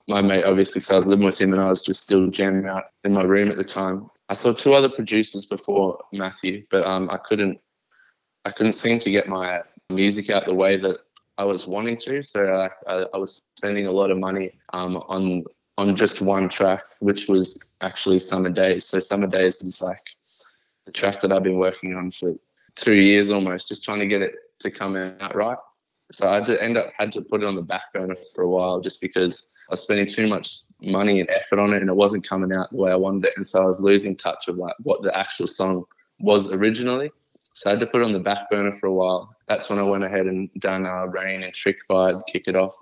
my 0.08 0.20
mate 0.20 0.44
obviously, 0.44 0.80
so 0.80 0.94
I 0.94 0.96
was 0.98 1.06
living 1.06 1.24
with 1.24 1.40
him, 1.40 1.52
and 1.52 1.60
I 1.60 1.68
was 1.68 1.82
just 1.82 2.02
still 2.02 2.28
jamming 2.28 2.66
out 2.66 2.84
in 3.04 3.12
my 3.12 3.22
room 3.22 3.50
at 3.50 3.56
the 3.56 3.64
time. 3.64 4.08
I 4.28 4.34
saw 4.34 4.52
two 4.52 4.74
other 4.74 4.88
producers 4.88 5.46
before 5.46 6.02
Matthew, 6.12 6.64
but 6.70 6.86
um, 6.86 7.10
I 7.10 7.16
couldn't, 7.16 7.60
I 8.44 8.50
couldn't 8.50 8.72
seem 8.72 8.98
to 9.00 9.10
get 9.10 9.28
my 9.28 9.62
music 9.90 10.30
out 10.30 10.46
the 10.46 10.54
way 10.54 10.76
that 10.76 10.98
I 11.38 11.44
was 11.44 11.66
wanting 11.66 11.96
to. 11.98 12.22
So 12.22 12.44
I, 12.44 12.92
I, 12.92 13.06
I 13.14 13.18
was 13.18 13.40
spending 13.56 13.86
a 13.86 13.92
lot 13.92 14.10
of 14.10 14.18
money 14.18 14.52
um, 14.72 14.96
on 15.08 15.44
on 15.78 15.94
just 15.94 16.22
one 16.22 16.48
track, 16.48 16.82
which 17.00 17.28
was 17.28 17.62
actually 17.80 18.18
Summer 18.18 18.50
Daze. 18.50 18.86
So 18.86 18.98
Summer 18.98 19.26
Daze 19.26 19.62
is 19.62 19.82
like 19.82 20.08
the 20.86 20.92
track 20.92 21.20
that 21.20 21.32
I've 21.32 21.42
been 21.42 21.58
working 21.58 21.94
on 21.94 22.10
for 22.10 22.34
two 22.74 22.94
years 22.94 23.30
almost, 23.30 23.68
just 23.68 23.84
trying 23.84 23.98
to 23.98 24.06
get 24.06 24.22
it 24.22 24.34
to 24.60 24.70
come 24.70 24.96
out 24.96 25.34
right. 25.34 25.58
So 26.10 26.28
I 26.28 26.34
had 26.34 26.46
to 26.46 26.62
end 26.62 26.76
up 26.76 26.92
had 26.96 27.12
to 27.12 27.22
put 27.22 27.42
it 27.42 27.48
on 27.48 27.56
the 27.56 27.62
back 27.62 27.92
burner 27.92 28.14
for 28.34 28.42
a 28.42 28.48
while 28.48 28.80
just 28.80 29.00
because 29.00 29.54
I 29.68 29.72
was 29.72 29.82
spending 29.82 30.06
too 30.06 30.28
much 30.28 30.60
money 30.82 31.18
and 31.18 31.28
effort 31.30 31.58
on 31.58 31.72
it 31.72 31.80
and 31.80 31.90
it 31.90 31.96
wasn't 31.96 32.26
coming 32.26 32.54
out 32.54 32.70
the 32.70 32.76
way 32.78 32.92
I 32.92 32.96
wanted 32.96 33.26
it. 33.26 33.32
And 33.36 33.46
so 33.46 33.62
I 33.62 33.66
was 33.66 33.80
losing 33.80 34.16
touch 34.16 34.46
of 34.46 34.56
like 34.56 34.74
what 34.82 35.02
the 35.02 35.16
actual 35.18 35.48
song 35.48 35.84
was 36.20 36.52
originally. 36.52 37.10
So 37.54 37.70
I 37.70 37.72
had 37.72 37.80
to 37.80 37.86
put 37.86 38.02
it 38.02 38.04
on 38.04 38.12
the 38.12 38.20
back 38.20 38.48
burner 38.50 38.72
for 38.72 38.86
a 38.86 38.92
while. 38.92 39.34
That's 39.48 39.68
when 39.68 39.78
I 39.78 39.82
went 39.82 40.04
ahead 40.04 40.26
and 40.26 40.48
done 40.58 40.86
uh, 40.86 41.06
Rain 41.06 41.42
and 41.42 41.52
Tricked 41.52 41.84
Vibe, 41.90 42.20
Kick 42.28 42.44
It 42.46 42.54
Off, 42.54 42.74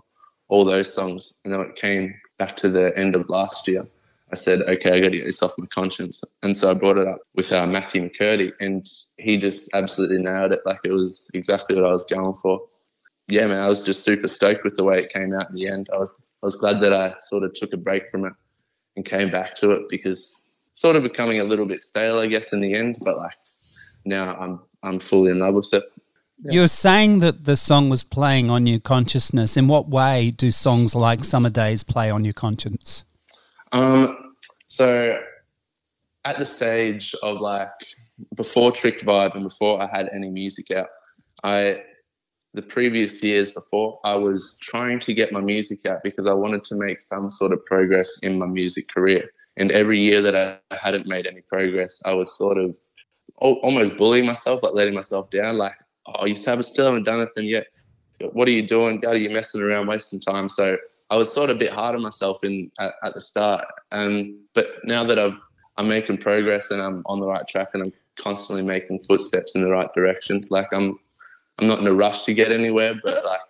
all 0.48 0.64
those 0.64 0.92
songs. 0.92 1.38
And 1.44 1.52
then 1.52 1.60
it 1.60 1.76
came 1.76 2.14
back 2.38 2.56
to 2.56 2.68
the 2.68 2.96
end 2.98 3.14
of 3.14 3.28
last 3.28 3.68
year, 3.68 3.86
I 4.34 4.36
said, 4.36 4.62
okay, 4.62 4.90
I 4.90 5.00
got 5.00 5.10
to 5.10 5.18
get 5.18 5.26
this 5.26 5.42
off 5.42 5.54
my 5.58 5.66
conscience. 5.66 6.24
And 6.42 6.56
so 6.56 6.70
I 6.70 6.74
brought 6.74 6.98
it 6.98 7.06
up 7.06 7.20
with 7.36 7.52
uh, 7.52 7.66
Matthew 7.66 8.08
McCurdy, 8.08 8.52
and 8.58 8.84
he 9.16 9.36
just 9.36 9.70
absolutely 9.74 10.18
nailed 10.18 10.52
it. 10.52 10.60
Like 10.64 10.80
it 10.84 10.90
was 10.90 11.30
exactly 11.34 11.76
what 11.76 11.84
I 11.84 11.92
was 11.92 12.04
going 12.06 12.34
for. 12.34 12.60
Yeah, 13.28 13.46
man, 13.46 13.62
I 13.62 13.68
was 13.68 13.82
just 13.82 14.02
super 14.02 14.26
stoked 14.26 14.64
with 14.64 14.76
the 14.76 14.84
way 14.84 14.98
it 14.98 15.12
came 15.12 15.32
out 15.32 15.50
in 15.50 15.56
the 15.56 15.68
end. 15.68 15.88
I 15.92 15.98
was 15.98 16.30
I 16.42 16.46
was 16.46 16.56
glad 16.56 16.80
that 16.80 16.92
I 16.92 17.14
sort 17.20 17.44
of 17.44 17.54
took 17.54 17.72
a 17.72 17.76
break 17.76 18.10
from 18.10 18.24
it 18.24 18.32
and 18.96 19.04
came 19.04 19.30
back 19.30 19.54
to 19.56 19.70
it 19.70 19.88
because 19.88 20.44
sort 20.72 20.96
of 20.96 21.04
becoming 21.04 21.40
a 21.40 21.44
little 21.44 21.64
bit 21.64 21.82
stale, 21.82 22.18
I 22.18 22.26
guess, 22.26 22.52
in 22.52 22.60
the 22.60 22.74
end. 22.74 22.98
But 23.04 23.16
like 23.16 23.38
now, 24.04 24.34
I'm 24.34 24.60
I'm 24.82 24.98
fully 24.98 25.30
in 25.30 25.38
love 25.38 25.54
with 25.54 25.72
it. 25.72 25.84
You're 26.52 26.68
saying 26.68 27.20
that 27.20 27.44
the 27.44 27.56
song 27.56 27.88
was 27.88 28.04
playing 28.04 28.50
on 28.50 28.66
your 28.66 28.80
consciousness. 28.80 29.56
In 29.56 29.66
what 29.66 29.88
way 29.88 30.30
do 30.30 30.50
songs 30.50 30.94
like 30.94 31.24
Summer 31.24 31.50
Daze 31.50 31.82
play 31.82 32.10
on 32.10 32.24
your 32.24 32.34
conscience? 32.34 33.04
Um, 33.72 34.34
so 34.68 35.18
at 36.24 36.36
the 36.36 36.46
stage 36.46 37.14
of 37.22 37.40
like 37.40 37.70
before 38.36 38.72
Tricked 38.72 39.04
Vibe 39.04 39.34
and 39.34 39.44
before 39.44 39.82
I 39.82 39.86
had 39.86 40.10
any 40.12 40.30
music 40.30 40.70
out, 40.70 40.88
I 41.42 41.82
the 42.52 42.62
previous 42.62 43.22
years 43.22 43.50
before 43.50 43.98
I 44.04 44.14
was 44.14 44.60
trying 44.62 45.00
to 45.00 45.12
get 45.12 45.32
my 45.32 45.40
music 45.40 45.84
out 45.86 46.04
because 46.04 46.28
I 46.28 46.34
wanted 46.34 46.62
to 46.64 46.76
make 46.76 47.00
some 47.00 47.30
sort 47.30 47.52
of 47.52 47.64
progress 47.66 48.20
in 48.22 48.38
my 48.38 48.46
music 48.46 48.86
career. 48.88 49.28
And 49.56 49.72
every 49.72 50.00
year 50.00 50.20
that 50.22 50.36
I 50.36 50.76
hadn't 50.76 51.06
made 51.06 51.26
any 51.26 51.40
progress, 51.40 52.00
I 52.04 52.14
was 52.14 52.36
sort 52.36 52.58
of 52.58 52.76
almost 53.38 53.96
bullying 53.96 54.26
myself, 54.26 54.62
like 54.62 54.74
letting 54.74 54.94
myself 54.94 55.30
down. 55.30 55.58
Like 55.58 55.74
oh, 56.06 56.26
you 56.26 56.34
still 56.34 56.86
haven't 56.86 57.04
done 57.04 57.20
anything 57.20 57.46
yet. 57.46 57.66
What 58.32 58.48
are 58.48 58.52
you 58.52 58.66
doing? 58.66 59.04
Are 59.04 59.16
you 59.16 59.30
messing 59.30 59.60
around, 59.60 59.88
wasting 59.88 60.20
time? 60.20 60.48
So 60.48 60.76
I 61.10 61.16
was 61.16 61.32
sort 61.32 61.50
of 61.50 61.56
a 61.56 61.58
bit 61.58 61.70
hard 61.70 61.94
on 61.94 62.02
myself 62.02 62.44
in 62.44 62.70
at, 62.78 62.92
at 63.02 63.14
the 63.14 63.20
start. 63.20 63.64
Um, 63.92 64.38
but 64.54 64.66
now 64.84 65.04
that 65.04 65.18
I've 65.18 65.38
I'm 65.76 65.88
making 65.88 66.18
progress 66.18 66.70
and 66.70 66.80
I'm 66.80 67.02
on 67.06 67.20
the 67.20 67.26
right 67.26 67.46
track 67.48 67.70
and 67.74 67.82
I'm 67.82 67.92
constantly 68.16 68.62
making 68.62 69.00
footsteps 69.00 69.56
in 69.56 69.62
the 69.62 69.70
right 69.70 69.92
direction. 69.94 70.44
Like 70.48 70.68
I'm 70.72 70.98
I'm 71.58 71.66
not 71.66 71.80
in 71.80 71.86
a 71.86 71.94
rush 71.94 72.24
to 72.24 72.34
get 72.34 72.52
anywhere, 72.52 72.94
but 73.02 73.24
like 73.24 73.40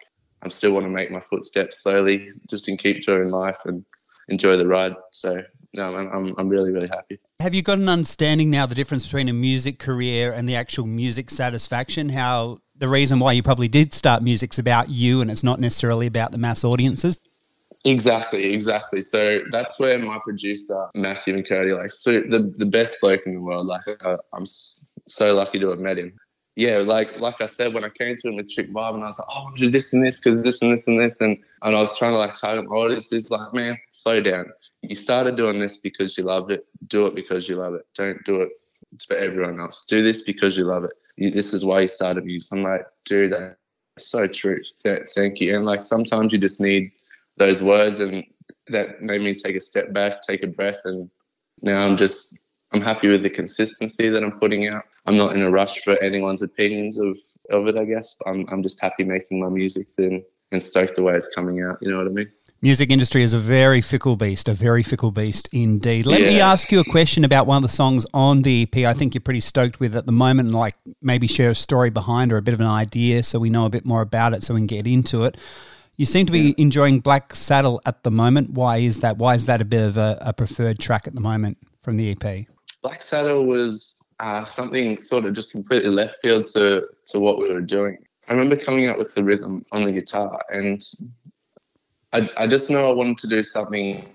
I'm 0.42 0.50
still 0.50 0.72
want 0.72 0.84
to 0.84 0.90
make 0.90 1.10
my 1.10 1.20
footsteps 1.20 1.82
slowly, 1.82 2.32
just 2.48 2.68
in 2.68 2.76
keep 2.76 2.96
enjoying 2.96 3.30
life 3.30 3.60
and 3.64 3.84
enjoy 4.28 4.56
the 4.56 4.66
ride. 4.66 4.94
So 5.10 5.42
no, 5.74 5.96
I'm, 5.96 6.34
I'm 6.38 6.48
really, 6.48 6.70
really 6.70 6.88
happy. 6.88 7.18
Have 7.44 7.52
you 7.52 7.60
got 7.60 7.76
an 7.76 7.90
understanding 7.90 8.48
now 8.48 8.64
the 8.64 8.74
difference 8.74 9.04
between 9.04 9.28
a 9.28 9.34
music 9.34 9.78
career 9.78 10.32
and 10.32 10.48
the 10.48 10.56
actual 10.56 10.86
music 10.86 11.28
satisfaction? 11.28 12.08
How 12.08 12.60
the 12.74 12.88
reason 12.88 13.18
why 13.18 13.32
you 13.32 13.42
probably 13.42 13.68
did 13.68 13.92
start 13.92 14.22
music's 14.22 14.58
about 14.58 14.88
you 14.88 15.20
and 15.20 15.30
it's 15.30 15.42
not 15.44 15.60
necessarily 15.60 16.06
about 16.06 16.32
the 16.32 16.38
mass 16.38 16.64
audiences? 16.64 17.18
Exactly, 17.84 18.54
exactly. 18.54 19.02
So 19.02 19.40
that's 19.50 19.78
where 19.78 19.98
my 19.98 20.18
producer 20.24 20.88
Matthew 20.94 21.36
McCurdy, 21.36 21.76
like 21.76 21.90
so 21.90 22.12
the 22.12 22.50
the 22.56 22.64
best 22.64 22.98
bloke 23.02 23.20
in 23.26 23.32
the 23.32 23.42
world. 23.42 23.66
Like 23.66 23.82
uh, 24.02 24.16
I'm 24.32 24.46
so 24.46 25.34
lucky 25.34 25.58
to 25.58 25.68
have 25.68 25.80
met 25.80 25.98
him 25.98 26.14
yeah, 26.56 26.78
like 26.78 27.18
like 27.18 27.40
I 27.40 27.46
said, 27.46 27.74
when 27.74 27.84
I 27.84 27.88
came 27.88 28.16
to 28.16 28.28
him 28.28 28.36
with 28.36 28.48
Tricked 28.48 28.72
Vibe, 28.72 28.94
and 28.94 29.02
I 29.02 29.08
was 29.08 29.18
like, 29.18 29.28
oh, 29.28 29.40
I 29.40 29.42
want 29.42 29.56
to 29.56 29.62
do 29.62 29.70
this 29.70 29.92
and 29.92 30.06
this 30.06 30.20
because 30.20 30.42
this 30.42 30.62
and 30.62 30.72
this 30.72 30.86
and 30.86 31.00
this, 31.00 31.20
and 31.20 31.36
and 31.62 31.74
I 31.76 31.80
was 31.80 31.98
trying 31.98 32.12
to 32.12 32.18
like 32.18 32.36
target 32.36 32.66
my 32.68 32.76
audience. 32.76 33.12
Is 33.12 33.30
like, 33.30 33.52
man, 33.52 33.76
slow 33.90 34.20
down. 34.20 34.46
You 34.88 34.94
started 34.94 35.36
doing 35.36 35.58
this 35.58 35.78
because 35.78 36.16
you 36.16 36.24
loved 36.24 36.50
it. 36.50 36.66
Do 36.86 37.06
it 37.06 37.14
because 37.14 37.48
you 37.48 37.54
love 37.54 37.74
it. 37.74 37.86
Don't 37.94 38.22
do 38.24 38.40
it 38.42 38.52
for 39.06 39.16
everyone 39.16 39.60
else. 39.60 39.86
Do 39.86 40.02
this 40.02 40.22
because 40.22 40.56
you 40.56 40.64
love 40.64 40.84
it. 40.84 40.92
This 41.16 41.54
is 41.54 41.64
why 41.64 41.82
you 41.82 41.88
started 41.88 42.24
music. 42.24 42.56
I'm 42.56 42.64
like, 42.64 42.86
dude, 43.04 43.32
that's 43.32 43.56
so 43.98 44.26
true. 44.26 44.60
Th- 44.84 45.08
thank 45.14 45.40
you. 45.40 45.56
And 45.56 45.64
like 45.64 45.82
sometimes 45.82 46.32
you 46.32 46.38
just 46.38 46.60
need 46.60 46.90
those 47.36 47.62
words, 47.62 48.00
and 48.00 48.24
that 48.68 49.00
made 49.00 49.22
me 49.22 49.34
take 49.34 49.56
a 49.56 49.60
step 49.60 49.92
back, 49.92 50.22
take 50.22 50.42
a 50.42 50.48
breath, 50.48 50.80
and 50.84 51.10
now 51.62 51.86
I'm 51.86 51.96
just 51.96 52.38
I'm 52.74 52.80
happy 52.80 53.08
with 53.08 53.22
the 53.22 53.30
consistency 53.30 54.08
that 54.08 54.24
I'm 54.24 54.38
putting 54.40 54.66
out. 54.66 54.82
I'm 55.06 55.16
not 55.16 55.34
in 55.34 55.42
a 55.42 55.50
rush 55.50 55.78
for 55.82 55.96
anyone's 56.02 56.42
opinions 56.42 56.98
of, 56.98 57.16
of 57.50 57.68
it, 57.68 57.76
I 57.76 57.84
guess. 57.84 58.18
I'm, 58.26 58.46
I'm 58.50 58.64
just 58.64 58.82
happy 58.82 59.04
making 59.04 59.38
my 59.40 59.48
music 59.48 59.86
and, 59.98 60.24
and 60.50 60.60
stoked 60.60 60.96
the 60.96 61.04
way 61.04 61.14
it's 61.14 61.32
coming 61.32 61.62
out. 61.62 61.78
You 61.80 61.92
know 61.92 61.98
what 61.98 62.08
I 62.08 62.10
mean? 62.10 62.32
Music 62.62 62.90
industry 62.90 63.22
is 63.22 63.34
a 63.34 63.38
very 63.38 63.82
fickle 63.82 64.16
beast, 64.16 64.48
a 64.48 64.54
very 64.54 64.82
fickle 64.82 65.10
beast 65.10 65.50
indeed. 65.52 66.06
Let 66.06 66.22
yeah. 66.22 66.28
me 66.28 66.40
ask 66.40 66.72
you 66.72 66.80
a 66.80 66.84
question 66.84 67.22
about 67.22 67.46
one 67.46 67.58
of 67.58 67.62
the 67.62 67.68
songs 67.68 68.06
on 68.14 68.40
the 68.40 68.62
EP. 68.62 68.84
I 68.86 68.94
think 68.94 69.14
you're 69.14 69.20
pretty 69.20 69.40
stoked 69.40 69.80
with 69.80 69.94
at 69.94 70.06
the 70.06 70.12
moment, 70.12 70.48
and 70.48 70.54
like 70.54 70.74
maybe 71.02 71.26
share 71.26 71.50
a 71.50 71.54
story 71.54 71.90
behind 71.90 72.32
or 72.32 72.38
a 72.38 72.42
bit 72.42 72.54
of 72.54 72.60
an 72.60 72.66
idea 72.66 73.22
so 73.22 73.38
we 73.38 73.50
know 73.50 73.66
a 73.66 73.70
bit 73.70 73.84
more 73.84 74.00
about 74.00 74.32
it 74.32 74.44
so 74.44 74.54
we 74.54 74.60
can 74.60 74.66
get 74.66 74.86
into 74.86 75.24
it. 75.24 75.36
You 75.96 76.06
seem 76.06 76.26
to 76.26 76.32
be 76.32 76.40
yeah. 76.40 76.54
enjoying 76.56 77.00
Black 77.00 77.36
Saddle 77.36 77.82
at 77.84 78.02
the 78.02 78.10
moment. 78.10 78.50
Why 78.50 78.78
is 78.78 79.00
that? 79.00 79.18
Why 79.18 79.34
is 79.34 79.46
that 79.46 79.60
a 79.60 79.64
bit 79.64 79.82
of 79.82 79.96
a, 79.96 80.18
a 80.22 80.32
preferred 80.32 80.78
track 80.78 81.06
at 81.06 81.14
the 81.14 81.20
moment 81.20 81.58
from 81.82 81.98
the 81.98 82.10
EP? 82.10 82.46
Black 82.82 83.02
Saddle 83.02 83.44
was 83.44 84.08
uh, 84.20 84.44
something 84.44 84.98
sort 84.98 85.24
of 85.24 85.34
just 85.34 85.52
completely 85.52 85.90
left 85.90 86.16
field 86.22 86.46
to, 86.46 86.88
to 87.06 87.20
what 87.20 87.38
we 87.38 87.52
were 87.52 87.60
doing. 87.60 87.98
I 88.28 88.32
remember 88.32 88.56
coming 88.56 88.88
up 88.88 88.96
with 88.96 89.14
the 89.14 89.22
rhythm 89.22 89.64
on 89.70 89.84
the 89.84 89.92
guitar, 89.92 90.40
and 90.48 90.82
I, 92.14 92.28
I 92.38 92.46
just 92.46 92.70
know 92.70 92.88
I 92.88 92.92
wanted 92.92 93.18
to 93.18 93.26
do 93.26 93.42
something 93.42 94.08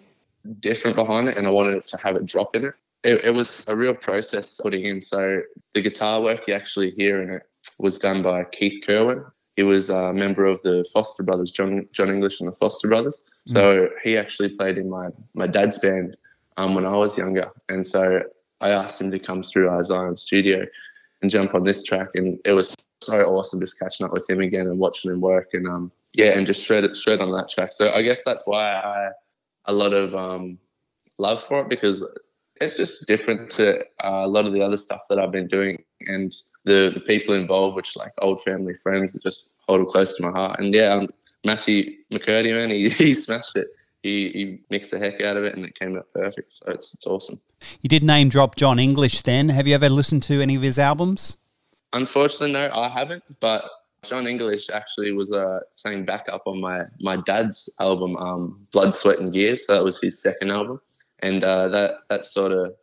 different 0.61 0.95
behind 0.95 1.27
it, 1.27 1.37
and 1.37 1.45
I 1.45 1.49
wanted 1.51 1.85
to 1.85 1.97
have 1.97 2.15
it 2.15 2.25
drop 2.25 2.55
in 2.55 2.65
it. 2.65 2.73
It, 3.03 3.25
it 3.25 3.31
was 3.31 3.67
a 3.67 3.75
real 3.75 3.93
process 3.93 4.59
putting 4.59 4.85
in. 4.85 5.01
So 5.01 5.41
the 5.73 5.81
guitar 5.81 6.21
work 6.21 6.47
you 6.47 6.53
actually 6.53 6.91
hear 6.91 7.21
in 7.21 7.29
it 7.29 7.43
was 7.77 7.99
done 7.99 8.23
by 8.23 8.45
Keith 8.45 8.81
Kerwin. 8.85 9.23
He 9.57 9.63
was 9.63 9.89
a 9.89 10.13
member 10.13 10.45
of 10.45 10.61
the 10.61 10.89
Foster 10.93 11.23
Brothers, 11.23 11.51
John 11.51 11.87
John 11.91 12.09
English 12.09 12.39
and 12.39 12.47
the 12.47 12.55
Foster 12.55 12.87
Brothers. 12.87 13.29
So 13.45 13.87
mm. 13.87 13.89
he 14.03 14.17
actually 14.17 14.49
played 14.49 14.77
in 14.77 14.89
my 14.89 15.09
my 15.33 15.47
dad's 15.47 15.79
band 15.79 16.15
um, 16.55 16.75
when 16.75 16.85
I 16.85 16.95
was 16.95 17.17
younger, 17.17 17.51
and 17.67 17.85
so 17.85 18.21
I 18.61 18.69
asked 18.69 19.01
him 19.01 19.11
to 19.11 19.19
come 19.19 19.43
through 19.43 19.67
our 19.69 19.83
Zion 19.83 20.15
studio 20.15 20.65
and 21.21 21.29
jump 21.29 21.53
on 21.53 21.63
this 21.63 21.83
track, 21.83 22.09
and 22.15 22.39
it 22.45 22.53
was 22.53 22.73
so 23.01 23.21
awesome 23.25 23.59
just 23.59 23.77
catching 23.77 24.05
up 24.05 24.13
with 24.13 24.29
him 24.29 24.39
again 24.39 24.67
and 24.67 24.79
watching 24.79 25.11
him 25.11 25.19
work, 25.19 25.49
and 25.53 25.67
um, 25.67 25.91
yeah, 26.13 26.37
and 26.37 26.47
just 26.47 26.65
shred 26.65 26.83
it, 26.83 26.95
shred 26.95 27.21
on 27.21 27.31
that 27.31 27.49
track. 27.49 27.71
So 27.71 27.91
I 27.91 28.01
guess 28.01 28.23
that's 28.23 28.47
why 28.47 28.73
I 28.73 29.09
a 29.65 29.73
lot 29.73 29.93
of 29.93 30.15
um, 30.15 30.57
love 31.17 31.41
for 31.41 31.61
it 31.61 31.69
because 31.69 32.07
it's 32.61 32.77
just 32.77 33.07
different 33.07 33.49
to 33.51 33.77
uh, 34.03 34.25
a 34.25 34.27
lot 34.27 34.45
of 34.45 34.53
the 34.53 34.61
other 34.61 34.77
stuff 34.77 35.01
that 35.09 35.19
I've 35.19 35.31
been 35.31 35.47
doing, 35.47 35.83
and 36.07 36.31
the, 36.65 36.91
the 36.93 37.01
people 37.01 37.35
involved, 37.35 37.75
which 37.75 37.95
like 37.95 38.11
old 38.19 38.41
family 38.41 38.73
friends, 38.73 39.13
that 39.13 39.23
just 39.23 39.51
hold 39.67 39.81
it 39.81 39.87
close 39.87 40.15
to 40.17 40.23
my 40.23 40.31
heart. 40.31 40.59
And 40.59 40.73
yeah, 40.73 40.93
um, 40.93 41.07
Matthew 41.45 41.95
McCurdy, 42.11 42.51
man, 42.51 42.69
he, 42.69 42.89
he 42.89 43.13
smashed 43.13 43.55
it 43.55 43.67
he, 44.03 44.29
he 44.29 44.59
mixed 44.69 44.91
the 44.91 44.99
heck 44.99 45.21
out 45.21 45.37
of 45.37 45.43
it 45.43 45.55
and 45.55 45.65
it 45.65 45.77
came 45.77 45.97
out 45.97 46.09
perfect. 46.13 46.53
So 46.53 46.71
it's, 46.71 46.93
it's 46.93 47.05
awesome. 47.05 47.39
You 47.81 47.89
did 47.89 48.03
name 48.03 48.29
drop 48.29 48.55
John 48.55 48.79
English 48.79 49.21
then. 49.21 49.49
Have 49.49 49.67
you 49.67 49.75
ever 49.75 49.89
listened 49.89 50.23
to 50.23 50.41
any 50.41 50.55
of 50.55 50.61
his 50.61 50.79
albums? 50.79 51.37
Unfortunately, 51.91 52.53
no, 52.53 52.69
I 52.73 52.87
haven't. 52.87 53.23
But 53.39 53.69
John 54.03 54.27
English 54.27 54.69
actually 54.69 55.11
was 55.11 55.31
uh, 55.31 55.59
sang 55.71 56.05
backup 56.05 56.43
on 56.45 56.61
my, 56.61 56.83
my 57.01 57.17
dad's 57.17 57.73
album, 57.79 58.15
um, 58.17 58.65
Blood, 58.71 58.93
Sweat 58.93 59.19
and 59.19 59.31
Gears. 59.31 59.67
So 59.67 59.73
that 59.73 59.83
was 59.83 59.99
his 60.01 60.21
second 60.21 60.51
album. 60.51 60.79
And 61.19 61.43
uh, 61.43 61.67
that 61.69 61.95
that's 62.07 62.33
sort 62.33 62.53
of 62.53 62.73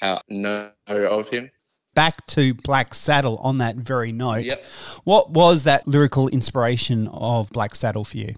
how 0.00 0.16
I 0.16 0.20
know 0.28 0.70
of 0.88 1.28
him. 1.28 1.50
Back 1.94 2.26
to 2.28 2.54
Black 2.54 2.94
Saddle 2.94 3.36
on 3.38 3.58
that 3.58 3.76
very 3.76 4.12
note. 4.12 4.44
Yep. 4.44 4.64
What 5.04 5.30
was 5.30 5.64
that 5.64 5.86
lyrical 5.86 6.28
inspiration 6.28 7.08
of 7.08 7.50
Black 7.50 7.74
Saddle 7.74 8.04
for 8.04 8.18
you? 8.18 8.34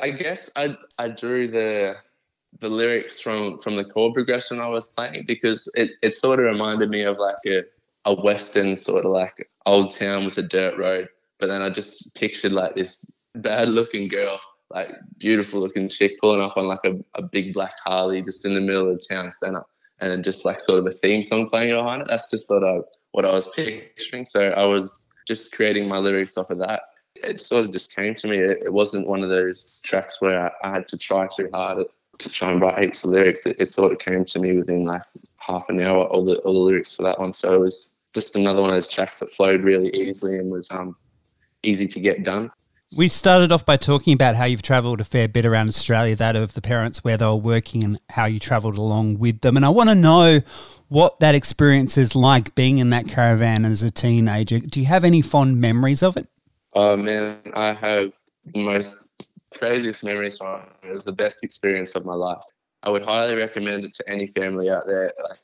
I 0.00 0.10
guess 0.10 0.50
I 0.56 0.76
I 0.98 1.08
drew 1.08 1.48
the 1.48 1.96
the 2.60 2.68
lyrics 2.68 3.20
from 3.20 3.58
from 3.58 3.76
the 3.76 3.84
chord 3.84 4.14
progression 4.14 4.60
I 4.60 4.68
was 4.68 4.90
playing 4.90 5.24
because 5.26 5.70
it, 5.74 5.90
it 6.02 6.12
sort 6.14 6.40
of 6.40 6.46
reminded 6.46 6.90
me 6.90 7.02
of 7.02 7.18
like 7.18 7.36
a, 7.46 7.62
a 8.04 8.14
western 8.14 8.76
sort 8.76 9.04
of 9.04 9.12
like 9.12 9.50
old 9.66 9.94
town 9.94 10.24
with 10.24 10.38
a 10.38 10.42
dirt 10.42 10.76
road. 10.78 11.08
But 11.38 11.48
then 11.48 11.62
I 11.62 11.70
just 11.70 12.14
pictured 12.14 12.52
like 12.52 12.74
this 12.74 13.12
bad 13.34 13.68
looking 13.68 14.08
girl, 14.08 14.40
like 14.70 14.88
beautiful 15.18 15.60
looking 15.60 15.88
chick 15.88 16.16
pulling 16.20 16.40
up 16.40 16.56
on 16.56 16.66
like 16.66 16.84
a, 16.84 16.94
a 17.14 17.22
big 17.22 17.52
black 17.52 17.74
Harley 17.84 18.22
just 18.22 18.44
in 18.44 18.54
the 18.54 18.60
middle 18.60 18.90
of 18.90 18.96
the 18.96 19.14
town 19.14 19.30
center 19.30 19.64
and 20.00 20.10
then 20.10 20.22
just 20.22 20.44
like 20.44 20.60
sort 20.60 20.78
of 20.78 20.86
a 20.86 20.90
theme 20.90 21.22
song 21.22 21.48
playing 21.48 21.74
behind 21.74 22.02
it. 22.02 22.08
That's 22.08 22.30
just 22.30 22.46
sort 22.46 22.62
of 22.62 22.84
what 23.12 23.24
I 23.24 23.32
was 23.32 23.48
picturing. 23.48 24.24
So 24.24 24.50
I 24.50 24.64
was 24.64 25.12
just 25.26 25.54
creating 25.54 25.88
my 25.88 25.98
lyrics 25.98 26.36
off 26.36 26.50
of 26.50 26.58
that 26.58 26.82
it 27.16 27.40
sort 27.40 27.64
of 27.64 27.72
just 27.72 27.94
came 27.94 28.14
to 28.16 28.28
me. 28.28 28.38
It, 28.38 28.62
it 28.66 28.72
wasn't 28.72 29.08
one 29.08 29.22
of 29.22 29.28
those 29.28 29.80
tracks 29.84 30.20
where 30.20 30.46
I, 30.46 30.68
I, 30.68 30.72
had 30.72 30.88
to 30.88 30.98
try 30.98 31.26
too 31.34 31.48
hard 31.52 31.86
to 32.18 32.28
try 32.28 32.50
and 32.50 32.60
write 32.60 32.82
heaps 32.82 33.04
of 33.04 33.10
lyrics. 33.10 33.46
It, 33.46 33.56
it, 33.58 33.70
sort 33.70 33.92
of 33.92 33.98
came 33.98 34.24
to 34.26 34.38
me 34.38 34.56
within 34.56 34.84
like 34.84 35.02
half 35.38 35.68
an 35.68 35.80
hour, 35.80 36.04
all 36.06 36.24
the 36.24 36.38
all 36.38 36.52
the 36.52 36.70
lyrics 36.70 36.94
for 36.94 37.02
that 37.02 37.18
one. 37.18 37.32
So 37.32 37.54
it 37.54 37.60
was 37.60 37.96
just 38.14 38.36
another 38.36 38.60
one 38.60 38.70
of 38.70 38.76
those 38.76 38.88
tracks 38.88 39.18
that 39.20 39.34
flowed 39.34 39.62
really 39.62 39.90
easily 39.90 40.38
and 40.38 40.50
was 40.50 40.70
um, 40.70 40.96
easy 41.64 41.86
to 41.88 42.00
get 42.00 42.22
done. 42.22 42.50
We 42.96 43.08
started 43.08 43.50
off 43.50 43.66
by 43.66 43.76
talking 43.76 44.12
about 44.12 44.36
how 44.36 44.44
you've 44.44 44.62
travelled 44.62 45.00
a 45.00 45.04
fair 45.04 45.26
bit 45.26 45.44
around 45.44 45.68
Australia, 45.68 46.14
that 46.16 46.36
of 46.36 46.54
the 46.54 46.60
parents 46.60 47.02
where 47.02 47.16
they 47.16 47.24
were 47.24 47.34
working 47.34 47.82
and 47.82 48.00
how 48.10 48.26
you 48.26 48.38
travelled 48.38 48.78
along 48.78 49.18
with 49.18 49.40
them. 49.40 49.56
And 49.56 49.64
I 49.64 49.70
want 49.70 49.90
to 49.90 49.94
know 49.94 50.40
what 50.88 51.18
that 51.20 51.34
experience 51.34 51.98
is 51.98 52.14
like 52.14 52.54
being 52.54 52.78
in 52.78 52.90
that 52.90 53.08
caravan 53.08 53.64
as 53.64 53.82
a 53.82 53.90
teenager. 53.90 54.60
Do 54.60 54.80
you 54.80 54.86
have 54.86 55.02
any 55.02 55.22
fond 55.22 55.60
memories 55.60 56.02
of 56.02 56.16
it? 56.16 56.28
Oh 56.74 56.96
man, 56.96 57.38
I 57.54 57.72
have 57.72 58.12
the 58.52 58.64
most 58.64 59.08
craziest 59.52 60.04
memories 60.04 60.38
from 60.38 60.60
it. 60.60 60.88
It 60.88 60.92
was 60.92 61.04
the 61.04 61.12
best 61.12 61.42
experience 61.42 61.94
of 61.94 62.04
my 62.04 62.14
life. 62.14 62.42
I 62.82 62.90
would 62.90 63.02
highly 63.02 63.34
recommend 63.34 63.84
it 63.84 63.94
to 63.94 64.08
any 64.08 64.26
family 64.26 64.70
out 64.70 64.86
there. 64.86 65.12
Like 65.28 65.38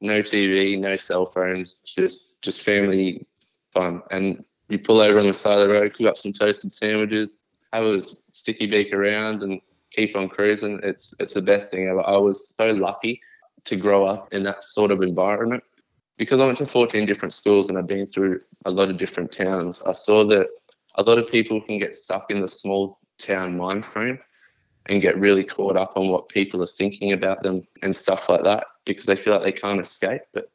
no 0.00 0.22
TV, 0.22 0.78
no 0.78 0.96
cell 0.96 1.26
phones, 1.26 1.80
just 1.84 2.40
just 2.42 2.62
family 2.62 3.26
fun. 3.72 4.02
And 4.10 4.44
you 4.68 4.78
pull 4.78 5.00
over 5.00 5.18
on 5.18 5.26
the 5.26 5.34
side 5.34 5.60
of 5.60 5.68
the 5.68 5.74
road, 5.74 5.94
cook 5.94 6.06
up 6.06 6.16
some 6.16 6.32
toasted 6.32 6.72
sandwiches, 6.72 7.42
have 7.72 7.84
a 7.84 8.02
sticky 8.32 8.66
beak 8.66 8.92
around, 8.92 9.42
and 9.42 9.60
keep 9.90 10.16
on 10.16 10.28
cruising. 10.28 10.80
It's 10.82 11.14
it's 11.20 11.34
the 11.34 11.42
best 11.42 11.70
thing 11.70 11.88
ever. 11.88 12.06
I 12.06 12.16
was 12.16 12.54
so 12.54 12.72
lucky 12.72 13.20
to 13.64 13.76
grow 13.76 14.04
up 14.04 14.32
in 14.32 14.42
that 14.44 14.62
sort 14.62 14.90
of 14.90 15.02
environment 15.02 15.62
because 16.16 16.40
I 16.40 16.46
went 16.46 16.58
to 16.58 16.66
14 16.66 17.04
different 17.06 17.32
schools 17.32 17.68
and 17.68 17.78
I've 17.78 17.86
been 17.86 18.06
through 18.06 18.40
a 18.64 18.70
lot 18.70 18.90
of 18.90 18.96
different 18.96 19.32
towns. 19.32 19.82
I 19.82 19.92
saw 19.92 20.24
that 20.26 20.48
a 20.94 21.02
lot 21.02 21.18
of 21.18 21.26
people 21.26 21.60
can 21.60 21.78
get 21.78 21.94
stuck 21.94 22.30
in 22.30 22.40
the 22.40 22.48
small 22.48 22.98
town 23.18 23.56
mind 23.56 23.84
frame 23.84 24.18
and 24.86 25.02
get 25.02 25.18
really 25.18 25.44
caught 25.44 25.76
up 25.76 25.96
on 25.96 26.08
what 26.08 26.28
people 26.28 26.62
are 26.62 26.68
thinking 26.68 27.12
about 27.12 27.42
them 27.42 27.66
and 27.82 27.94
stuff 27.94 28.28
like 28.28 28.44
that 28.44 28.66
because 28.84 29.06
they 29.06 29.16
feel 29.16 29.34
like 29.34 29.42
they 29.42 29.52
can't 29.52 29.80
escape. 29.80 30.22
But 30.32 30.50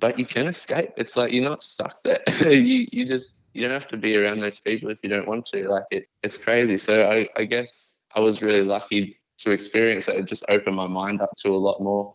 but 0.00 0.18
you 0.18 0.24
can 0.24 0.46
escape. 0.46 0.90
It's 0.96 1.16
like 1.16 1.32
you're 1.32 1.44
not 1.44 1.62
stuck 1.62 2.02
there. 2.02 2.18
you 2.50 2.86
you 2.90 3.06
just 3.06 3.40
you 3.52 3.62
don't 3.62 3.70
have 3.72 3.88
to 3.88 3.96
be 3.96 4.16
around 4.16 4.40
those 4.40 4.60
people 4.60 4.90
if 4.90 4.98
you 5.02 5.08
don't 5.08 5.28
want 5.28 5.46
to. 5.46 5.68
Like 5.68 5.84
it, 5.90 6.08
it's 6.22 6.36
crazy. 6.36 6.76
So 6.76 7.08
I, 7.08 7.28
I 7.40 7.44
guess 7.44 7.98
I 8.14 8.20
was 8.20 8.42
really 8.42 8.62
lucky 8.64 9.18
to 9.38 9.50
experience 9.52 10.08
it. 10.08 10.16
It 10.16 10.26
just 10.26 10.44
opened 10.48 10.76
my 10.76 10.86
mind 10.86 11.20
up 11.20 11.30
to 11.42 11.50
a 11.50 11.56
lot 11.56 11.80
more 11.80 12.14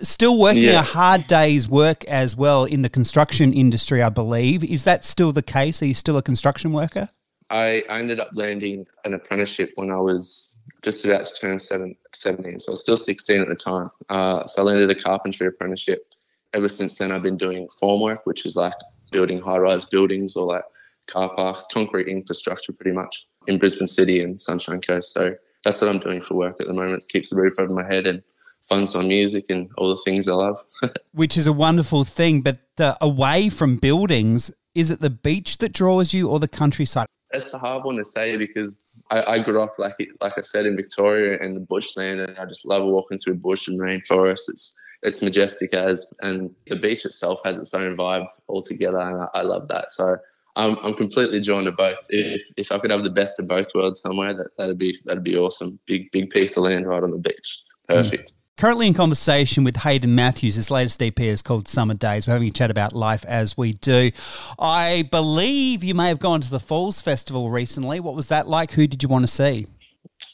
Still 0.00 0.38
working 0.38 0.62
Yeah. 0.62 0.80
a 0.80 0.82
hard 0.82 1.26
day's 1.26 1.68
work 1.68 2.04
as 2.06 2.34
well 2.34 2.64
in 2.64 2.82
the 2.82 2.88
construction 2.88 3.52
industry, 3.52 4.02
I 4.02 4.08
believe. 4.08 4.64
Is 4.64 4.84
that 4.84 5.04
still 5.04 5.32
the 5.32 5.42
case? 5.42 5.82
Are 5.82 5.86
you 5.86 5.94
still 5.94 6.16
a 6.16 6.22
construction 6.22 6.72
worker? 6.72 7.10
I, 7.50 7.82
I 7.90 7.98
ended 7.98 8.18
up 8.18 8.30
landing 8.32 8.86
an 9.04 9.12
apprenticeship 9.12 9.72
when 9.74 9.90
I 9.90 9.98
was 9.98 10.56
just 10.82 11.04
about 11.04 11.24
to 11.24 11.34
turn 11.34 11.58
seven, 11.58 11.94
17. 12.14 12.58
So 12.60 12.70
I 12.70 12.72
was 12.72 12.80
still 12.80 12.96
16 12.96 13.42
at 13.42 13.48
the 13.48 13.54
time. 13.54 13.90
Uh, 14.08 14.46
so 14.46 14.62
I 14.62 14.64
landed 14.64 14.90
a 14.90 14.94
carpentry 14.94 15.46
apprenticeship. 15.46 16.06
Ever 16.54 16.68
since 16.68 16.98
then, 16.98 17.12
I've 17.12 17.22
been 17.22 17.38
doing 17.38 17.68
formwork, 17.82 18.18
which 18.24 18.44
is 18.44 18.56
like 18.56 18.74
building 19.10 19.40
high 19.40 19.58
rise 19.58 19.84
buildings 19.84 20.36
or 20.36 20.46
like 20.46 20.64
car 21.06 21.34
parks, 21.34 21.66
concrete 21.72 22.08
infrastructure 22.08 22.72
pretty 22.72 22.94
much 22.94 23.26
in 23.46 23.58
Brisbane 23.58 23.86
City 23.86 24.20
and 24.20 24.40
Sunshine 24.40 24.80
Coast. 24.80 25.12
So 25.12 25.34
that's 25.64 25.80
what 25.80 25.90
I'm 25.90 25.98
doing 25.98 26.20
for 26.20 26.34
work 26.34 26.56
at 26.60 26.66
the 26.66 26.72
moment. 26.72 27.04
It 27.04 27.12
keeps 27.12 27.30
the 27.30 27.36
roof 27.36 27.58
over 27.58 27.72
my 27.72 27.86
head 27.86 28.06
and 28.06 28.22
funds 28.64 28.94
my 28.94 29.02
music 29.02 29.46
and 29.50 29.70
all 29.78 29.90
the 29.90 30.02
things 30.04 30.28
I 30.28 30.34
love. 30.34 30.62
Which 31.12 31.36
is 31.36 31.46
a 31.46 31.52
wonderful 31.52 32.04
thing. 32.04 32.42
But 32.42 32.60
uh, 32.78 32.94
away 33.00 33.48
from 33.48 33.76
buildings, 33.76 34.50
is 34.74 34.90
it 34.90 35.00
the 35.00 35.10
beach 35.10 35.58
that 35.58 35.72
draws 35.72 36.12
you 36.12 36.28
or 36.28 36.38
the 36.38 36.48
countryside? 36.48 37.06
It's 37.32 37.54
a 37.54 37.58
hard 37.58 37.84
one 37.84 37.96
to 37.96 38.04
say 38.04 38.36
because 38.36 39.00
I, 39.10 39.22
I 39.22 39.38
grew 39.38 39.62
up 39.62 39.78
like 39.78 39.96
like 40.20 40.34
I 40.36 40.40
said 40.40 40.66
in 40.66 40.76
Victoria 40.76 41.38
and 41.40 41.56
the 41.56 41.60
bushland, 41.60 42.20
and 42.20 42.38
I 42.38 42.44
just 42.44 42.66
love 42.66 42.84
walking 42.84 43.18
through 43.18 43.34
bush 43.34 43.68
and 43.68 43.80
rainforest. 43.80 44.48
It's 44.48 44.78
it's 45.02 45.22
majestic 45.22 45.74
as, 45.74 46.06
and 46.20 46.54
the 46.68 46.76
beach 46.76 47.04
itself 47.04 47.40
has 47.44 47.58
its 47.58 47.74
own 47.74 47.96
vibe 47.96 48.26
altogether, 48.48 48.98
and 48.98 49.22
I, 49.22 49.28
I 49.34 49.42
love 49.42 49.68
that. 49.68 49.90
So 49.90 50.16
I'm 50.56 50.76
I'm 50.82 50.94
completely 50.94 51.40
drawn 51.40 51.64
to 51.64 51.72
both. 51.72 52.04
If 52.10 52.42
if 52.56 52.72
I 52.72 52.78
could 52.78 52.90
have 52.90 53.04
the 53.04 53.10
best 53.10 53.40
of 53.40 53.48
both 53.48 53.74
worlds 53.74 54.00
somewhere, 54.00 54.32
that 54.32 54.50
that'd 54.58 54.78
be 54.78 54.98
that'd 55.04 55.24
be 55.24 55.36
awesome. 55.36 55.78
Big 55.86 56.10
big 56.12 56.30
piece 56.30 56.56
of 56.56 56.64
land 56.64 56.86
right 56.86 57.02
on 57.02 57.10
the 57.10 57.18
beach, 57.18 57.62
perfect. 57.88 58.32
Currently 58.58 58.86
in 58.86 58.94
conversation 58.94 59.64
with 59.64 59.78
Hayden 59.78 60.14
Mathews. 60.14 60.54
His 60.54 60.70
latest 60.70 61.02
EP 61.02 61.18
is 61.20 61.42
called 61.42 61.68
Summer 61.68 61.94
Daze. 61.94 62.26
We're 62.26 62.34
having 62.34 62.48
a 62.48 62.52
chat 62.52 62.70
about 62.70 62.92
life 62.92 63.24
as 63.24 63.56
we 63.56 63.72
do. 63.72 64.10
I 64.58 65.08
believe 65.10 65.82
you 65.82 65.94
may 65.94 66.08
have 66.08 66.20
gone 66.20 66.42
to 66.42 66.50
the 66.50 66.60
Falls 66.60 67.00
Festival 67.00 67.50
recently. 67.50 67.98
What 67.98 68.14
was 68.14 68.28
that 68.28 68.46
like? 68.46 68.72
Who 68.72 68.86
did 68.86 69.02
you 69.02 69.08
want 69.08 69.22
to 69.24 69.32
see? 69.32 69.66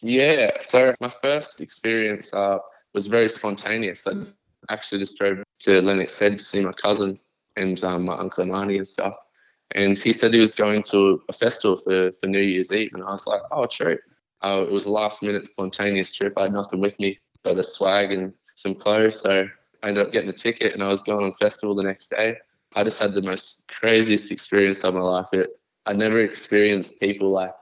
Yeah, 0.02 0.50
so 0.60 0.94
my 1.00 1.10
first 1.22 1.60
experience 1.60 2.34
uh, 2.34 2.58
was 2.92 3.06
very 3.06 3.28
spontaneous. 3.28 4.06
I 4.06 4.24
actually 4.68 4.98
just 4.98 5.16
drove 5.16 5.42
to 5.60 5.80
Lennox 5.80 6.18
Head 6.18 6.38
to 6.38 6.44
see 6.44 6.60
my 6.60 6.72
cousin 6.72 7.18
and 7.56 7.82
um, 7.84 8.04
my 8.04 8.16
uncle 8.16 8.42
and 8.42 8.52
auntie 8.52 8.76
and 8.76 8.86
stuff. 8.86 9.14
And 9.72 9.98
he 9.98 10.12
said 10.12 10.34
he 10.34 10.40
was 10.40 10.54
going 10.54 10.82
to 10.84 11.22
a 11.28 11.32
festival 11.32 11.76
for, 11.76 12.10
for 12.12 12.26
New 12.26 12.40
Year's 12.40 12.72
Eve. 12.72 12.90
And 12.94 13.02
I 13.02 13.12
was 13.12 13.26
like, 13.26 13.42
oh, 13.52 13.66
true. 13.66 13.96
Uh, 14.42 14.64
it 14.66 14.72
was 14.72 14.86
a 14.86 14.90
last 14.90 15.22
minute 15.22 15.46
spontaneous 15.46 16.14
trip. 16.14 16.34
I 16.36 16.42
had 16.42 16.52
nothing 16.52 16.80
with 16.80 16.98
me 16.98 17.16
but 17.42 17.58
a 17.58 17.62
swag 17.62 18.12
and 18.12 18.32
some 18.54 18.74
clothes. 18.74 19.20
So 19.20 19.48
I 19.82 19.88
ended 19.88 20.06
up 20.06 20.12
getting 20.12 20.30
a 20.30 20.34
ticket 20.34 20.74
and 20.74 20.82
I 20.82 20.88
was 20.88 21.02
going 21.02 21.24
on 21.24 21.32
festival 21.34 21.74
the 21.74 21.82
next 21.82 22.08
day. 22.08 22.36
I 22.74 22.84
just 22.84 23.00
had 23.00 23.12
the 23.12 23.22
most 23.22 23.62
craziest 23.68 24.30
experience 24.30 24.84
of 24.84 24.94
my 24.94 25.00
life. 25.00 25.28
It, 25.32 25.58
I 25.86 25.94
never 25.94 26.20
experienced 26.20 27.00
people 27.00 27.30
like 27.30 27.54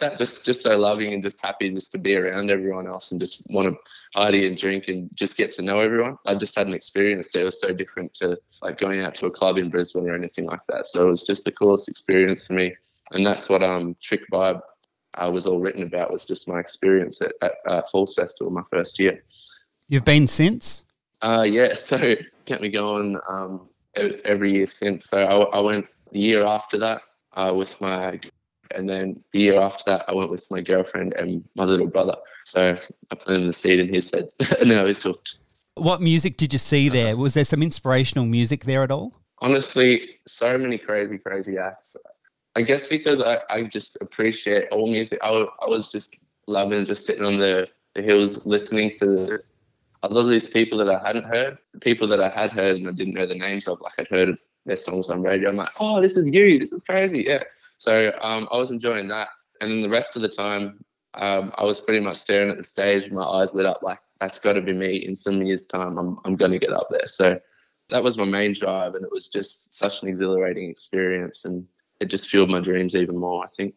that, 0.00 0.18
just 0.18 0.44
just 0.44 0.62
so 0.62 0.76
loving 0.76 1.14
and 1.14 1.22
just 1.22 1.44
happy 1.44 1.70
just 1.70 1.92
to 1.92 1.98
be 1.98 2.16
around 2.16 2.50
everyone 2.50 2.86
else 2.86 3.10
and 3.10 3.20
just 3.20 3.42
want 3.48 3.68
to 3.68 3.76
party 4.14 4.46
and 4.46 4.56
drink 4.56 4.88
and 4.88 5.10
just 5.14 5.36
get 5.36 5.52
to 5.52 5.62
know 5.62 5.80
everyone. 5.80 6.18
I 6.26 6.34
just 6.34 6.56
hadn't 6.56 6.74
experienced 6.74 7.36
it. 7.36 7.42
It 7.42 7.44
was 7.44 7.60
so 7.60 7.72
different 7.72 8.14
to 8.14 8.38
like 8.62 8.78
going 8.78 9.00
out 9.00 9.14
to 9.16 9.26
a 9.26 9.30
club 9.30 9.58
in 9.58 9.70
Brisbane 9.70 10.08
or 10.08 10.14
anything 10.14 10.46
like 10.46 10.60
that. 10.68 10.86
So 10.86 11.06
it 11.06 11.10
was 11.10 11.24
just 11.24 11.44
the 11.44 11.52
coolest 11.52 11.88
experience 11.88 12.46
for 12.46 12.54
me, 12.54 12.72
and 13.12 13.24
that's 13.24 13.48
what 13.48 13.62
um 13.62 13.96
Tricked 14.00 14.30
Vibe 14.30 14.60
uh, 15.14 15.30
was 15.30 15.46
all 15.46 15.60
written 15.60 15.82
about. 15.82 16.10
Was 16.10 16.24
just 16.24 16.48
my 16.48 16.60
experience 16.60 17.20
at, 17.20 17.32
at 17.42 17.52
uh, 17.66 17.82
Falls 17.90 18.14
Festival 18.14 18.52
my 18.52 18.62
first 18.70 18.98
year. 18.98 19.22
You've 19.88 20.04
been 20.04 20.26
since? 20.26 20.84
Uh, 21.22 21.44
yeah, 21.46 21.74
so 21.74 22.14
kept 22.46 22.62
me 22.62 22.70
going 22.70 23.18
um, 23.28 23.68
every 23.94 24.52
year 24.52 24.66
since. 24.66 25.06
So 25.06 25.18
I, 25.18 25.58
I 25.58 25.60
went 25.60 25.86
the 26.12 26.20
year 26.20 26.44
after 26.44 26.78
that 26.78 27.02
uh, 27.34 27.52
with 27.54 27.80
my, 27.80 28.20
and 28.74 28.88
then 28.88 29.22
the 29.32 29.40
year 29.40 29.60
after 29.60 29.90
that 29.90 30.04
I 30.08 30.14
went 30.14 30.30
with 30.30 30.50
my 30.50 30.60
girlfriend 30.60 31.14
and 31.14 31.44
my 31.56 31.64
little 31.64 31.86
brother. 31.86 32.16
So 32.44 32.78
I 33.10 33.14
planted 33.14 33.46
the 33.46 33.52
seed 33.52 33.80
in 33.80 33.92
his 33.92 34.10
head. 34.12 34.28
now 34.66 34.86
he's 34.86 35.02
hooked. 35.02 35.36
What 35.74 36.02
music 36.02 36.36
did 36.36 36.52
you 36.52 36.58
see 36.58 36.88
there? 36.88 37.16
Was 37.16 37.34
there 37.34 37.44
some 37.44 37.62
inspirational 37.62 38.26
music 38.26 38.64
there 38.64 38.82
at 38.82 38.90
all? 38.90 39.14
Honestly, 39.38 40.18
so 40.26 40.58
many 40.58 40.76
crazy, 40.76 41.16
crazy 41.16 41.56
acts. 41.56 41.96
I 42.56 42.62
guess 42.62 42.88
because 42.88 43.22
I, 43.22 43.38
I 43.48 43.64
just 43.64 43.96
appreciate 44.00 44.68
all 44.70 44.90
music. 44.90 45.18
I, 45.22 45.28
I 45.28 45.68
was 45.68 45.90
just 45.90 46.18
loving 46.46 46.84
just 46.86 47.06
sitting 47.06 47.24
on 47.24 47.38
the, 47.38 47.68
the 47.94 48.02
hills 48.02 48.46
listening 48.46 48.90
to 48.98 49.38
a 50.02 50.08
lot 50.08 50.22
of 50.22 50.30
these 50.30 50.48
people 50.48 50.78
that 50.78 50.88
I 50.88 51.06
hadn't 51.06 51.26
heard, 51.26 51.58
the 51.72 51.80
people 51.80 52.08
that 52.08 52.20
I 52.20 52.28
had 52.28 52.50
heard 52.50 52.76
and 52.76 52.88
I 52.88 52.92
didn't 52.92 53.14
know 53.14 53.26
the 53.26 53.36
names 53.36 53.68
of, 53.68 53.80
like 53.80 53.92
I'd 53.98 54.08
heard 54.08 54.36
their 54.66 54.76
songs 54.76 55.10
on 55.10 55.22
radio. 55.22 55.50
I'm 55.50 55.56
like, 55.56 55.68
oh, 55.78 56.00
this 56.00 56.16
is 56.16 56.28
you. 56.28 56.58
This 56.58 56.72
is 56.72 56.82
crazy. 56.82 57.24
Yeah. 57.26 57.44
So 57.76 58.12
um, 58.20 58.48
I 58.50 58.56
was 58.56 58.70
enjoying 58.70 59.08
that. 59.08 59.28
And 59.60 59.70
then 59.70 59.82
the 59.82 59.88
rest 59.88 60.16
of 60.16 60.22
the 60.22 60.28
time, 60.28 60.84
um, 61.14 61.52
I 61.56 61.64
was 61.64 61.80
pretty 61.80 62.00
much 62.00 62.16
staring 62.16 62.50
at 62.50 62.56
the 62.56 62.64
stage. 62.64 63.10
My 63.10 63.22
eyes 63.22 63.54
lit 63.54 63.66
up 63.66 63.82
like, 63.82 63.98
that's 64.20 64.38
got 64.38 64.54
to 64.54 64.60
be 64.62 64.72
me 64.72 64.96
in 64.96 65.16
some 65.16 65.42
years' 65.42 65.66
time. 65.66 65.98
I'm, 65.98 66.18
I'm 66.24 66.36
going 66.36 66.52
to 66.52 66.58
get 66.58 66.72
up 66.72 66.88
there. 66.90 67.06
So 67.06 67.40
that 67.90 68.02
was 68.02 68.18
my 68.18 68.24
main 68.24 68.54
drive. 68.54 68.94
And 68.94 69.04
it 69.04 69.12
was 69.12 69.28
just 69.28 69.74
such 69.74 70.02
an 70.02 70.08
exhilarating 70.08 70.70
experience. 70.70 71.44
And 71.44 71.66
it 72.00 72.06
just 72.06 72.28
fueled 72.28 72.50
my 72.50 72.60
dreams 72.60 72.94
even 72.96 73.16
more, 73.16 73.44
I 73.44 73.48
think. 73.48 73.74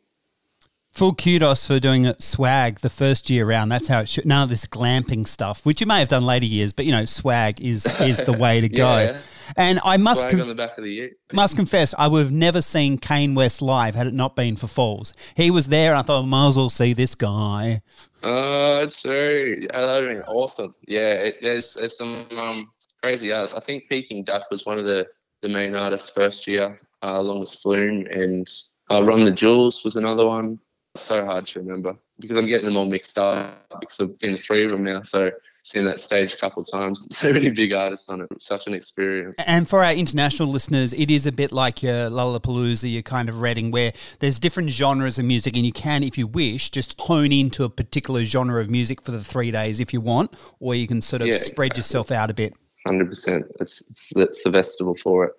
Full 0.93 1.15
kudos 1.15 1.65
for 1.65 1.79
doing 1.79 2.05
it 2.05 2.21
swag 2.21 2.81
the 2.81 2.89
first 2.89 3.27
year 3.27 3.47
round. 3.47 3.71
That's 3.71 3.87
how 3.87 4.01
it 4.01 4.09
should. 4.09 4.27
None 4.27 4.43
of 4.43 4.49
this 4.49 4.65
glamping 4.65 5.27
stuff, 5.27 5.65
which 5.65 5.81
you 5.81 5.87
may 5.87 5.97
have 5.97 6.07
done 6.07 6.23
later 6.23 6.45
years, 6.45 6.71
but 6.71 6.85
you 6.85 6.91
know, 6.91 7.05
swag 7.05 7.59
is 7.59 7.87
is 7.99 8.23
the 8.25 8.33
way 8.33 8.61
to 8.61 8.69
go. 8.85 8.99
Yeah. 8.99 9.17
And 9.57 9.79
I 9.83 9.97
must 9.97 10.21
Swag 10.21 10.39
on 10.39 10.47
the 10.47 10.55
back 10.55 10.77
of 10.77 10.83
the 10.83 10.91
year. 10.91 11.11
must 11.33 11.55
confess, 11.55 11.93
I 11.97 12.07
would 12.07 12.19
have 12.19 12.31
never 12.31 12.61
seen 12.61 12.97
Kanye 12.99 13.35
West 13.35 13.61
live 13.61 13.95
had 13.95 14.07
it 14.07 14.13
not 14.13 14.35
been 14.35 14.55
for 14.55 14.67
Falls. 14.67 15.13
He 15.35 15.51
was 15.51 15.67
there, 15.67 15.91
and 15.91 15.99
I 15.99 16.03
thought 16.03 16.23
I 16.23 16.25
might 16.25 16.47
as 16.49 16.57
well 16.57 16.69
see 16.69 16.93
this 16.93 17.15
guy. 17.15 17.81
Oh, 18.21 18.79
it's 18.81 19.01
true. 19.01 19.57
Yeah, 19.61 19.67
that 19.85 19.99
would 19.99 20.09
have 20.09 20.17
been 20.17 20.33
awesome. 20.33 20.75
Yeah, 20.87 21.13
it, 21.13 21.41
there's 21.41 21.73
there's 21.73 21.97
some 21.97 22.25
um, 22.37 22.71
crazy 23.01 23.31
artists. 23.31 23.57
I 23.57 23.61
think 23.61 23.89
Peking 23.89 24.23
Duk 24.23 24.49
was 24.49 24.65
one 24.65 24.77
of 24.79 24.85
the, 24.85 25.07
the 25.41 25.49
main 25.49 25.75
artists 25.75 26.09
first 26.09 26.47
year, 26.47 26.79
uh, 27.03 27.19
along 27.19 27.41
with 27.41 27.51
Flume, 27.51 28.07
and 28.07 28.49
uh, 28.91 29.03
Run 29.03 29.23
the 29.23 29.31
Jewels 29.31 29.83
was 29.83 29.95
another 29.95 30.25
one. 30.25 30.59
So 30.95 31.25
hard 31.25 31.47
to 31.47 31.59
remember 31.59 31.97
because 32.19 32.37
I'm 32.37 32.45
getting 32.45 32.67
them 32.67 32.77
all 32.77 32.85
mixed 32.85 33.17
up 33.17 33.67
because 33.79 33.99
I've 33.99 34.19
been 34.19 34.37
three 34.37 34.63
of 34.63 34.71
them 34.71 34.83
now. 34.83 35.01
So 35.01 35.31
seen 35.63 35.85
that 35.85 35.99
stage 35.99 36.33
a 36.33 36.37
couple 36.37 36.61
of 36.61 36.69
times. 36.69 37.07
So 37.13 37.31
many 37.33 37.51
big 37.51 37.73
artists 37.73 38.09
on 38.09 38.21
it. 38.21 38.27
Such 38.39 38.67
an 38.67 38.73
experience. 38.73 39.37
And 39.47 39.67
for 39.67 39.83
our 39.83 39.93
international 39.93 40.49
listeners, 40.49 40.93
it 40.93 41.09
is 41.09 41.25
a 41.25 41.31
bit 41.31 41.51
like 41.51 41.81
your 41.81 42.09
Lollapalooza, 42.09 42.91
your 42.91 43.01
kind 43.01 43.29
of 43.29 43.41
Reading, 43.41 43.71
where 43.71 43.93
there's 44.19 44.39
different 44.39 44.69
genres 44.69 45.17
of 45.17 45.25
music, 45.25 45.55
and 45.55 45.65
you 45.65 45.71
can, 45.71 46.03
if 46.03 46.17
you 46.17 46.27
wish, 46.27 46.69
just 46.69 46.99
hone 47.01 47.31
into 47.31 47.63
a 47.63 47.69
particular 47.69 48.23
genre 48.25 48.61
of 48.61 48.69
music 48.69 49.01
for 49.01 49.11
the 49.11 49.23
three 49.23 49.51
days 49.51 49.79
if 49.79 49.93
you 49.93 50.01
want, 50.01 50.33
or 50.59 50.75
you 50.75 50.85
can 50.85 51.01
sort 51.01 51.21
of 51.21 51.29
Yeah, 51.29 51.35
spread 51.35 51.71
exactly. 51.71 51.79
yourself 51.79 52.11
out 52.11 52.29
a 52.29 52.33
bit. 52.33 52.53
Hundred 52.85 53.07
percent. 53.07 53.45
It's 53.61 53.89
it's 53.89 54.13
that's 54.13 54.43
the 54.43 54.51
festival 54.51 54.95
for 54.95 55.25
it. 55.25 55.33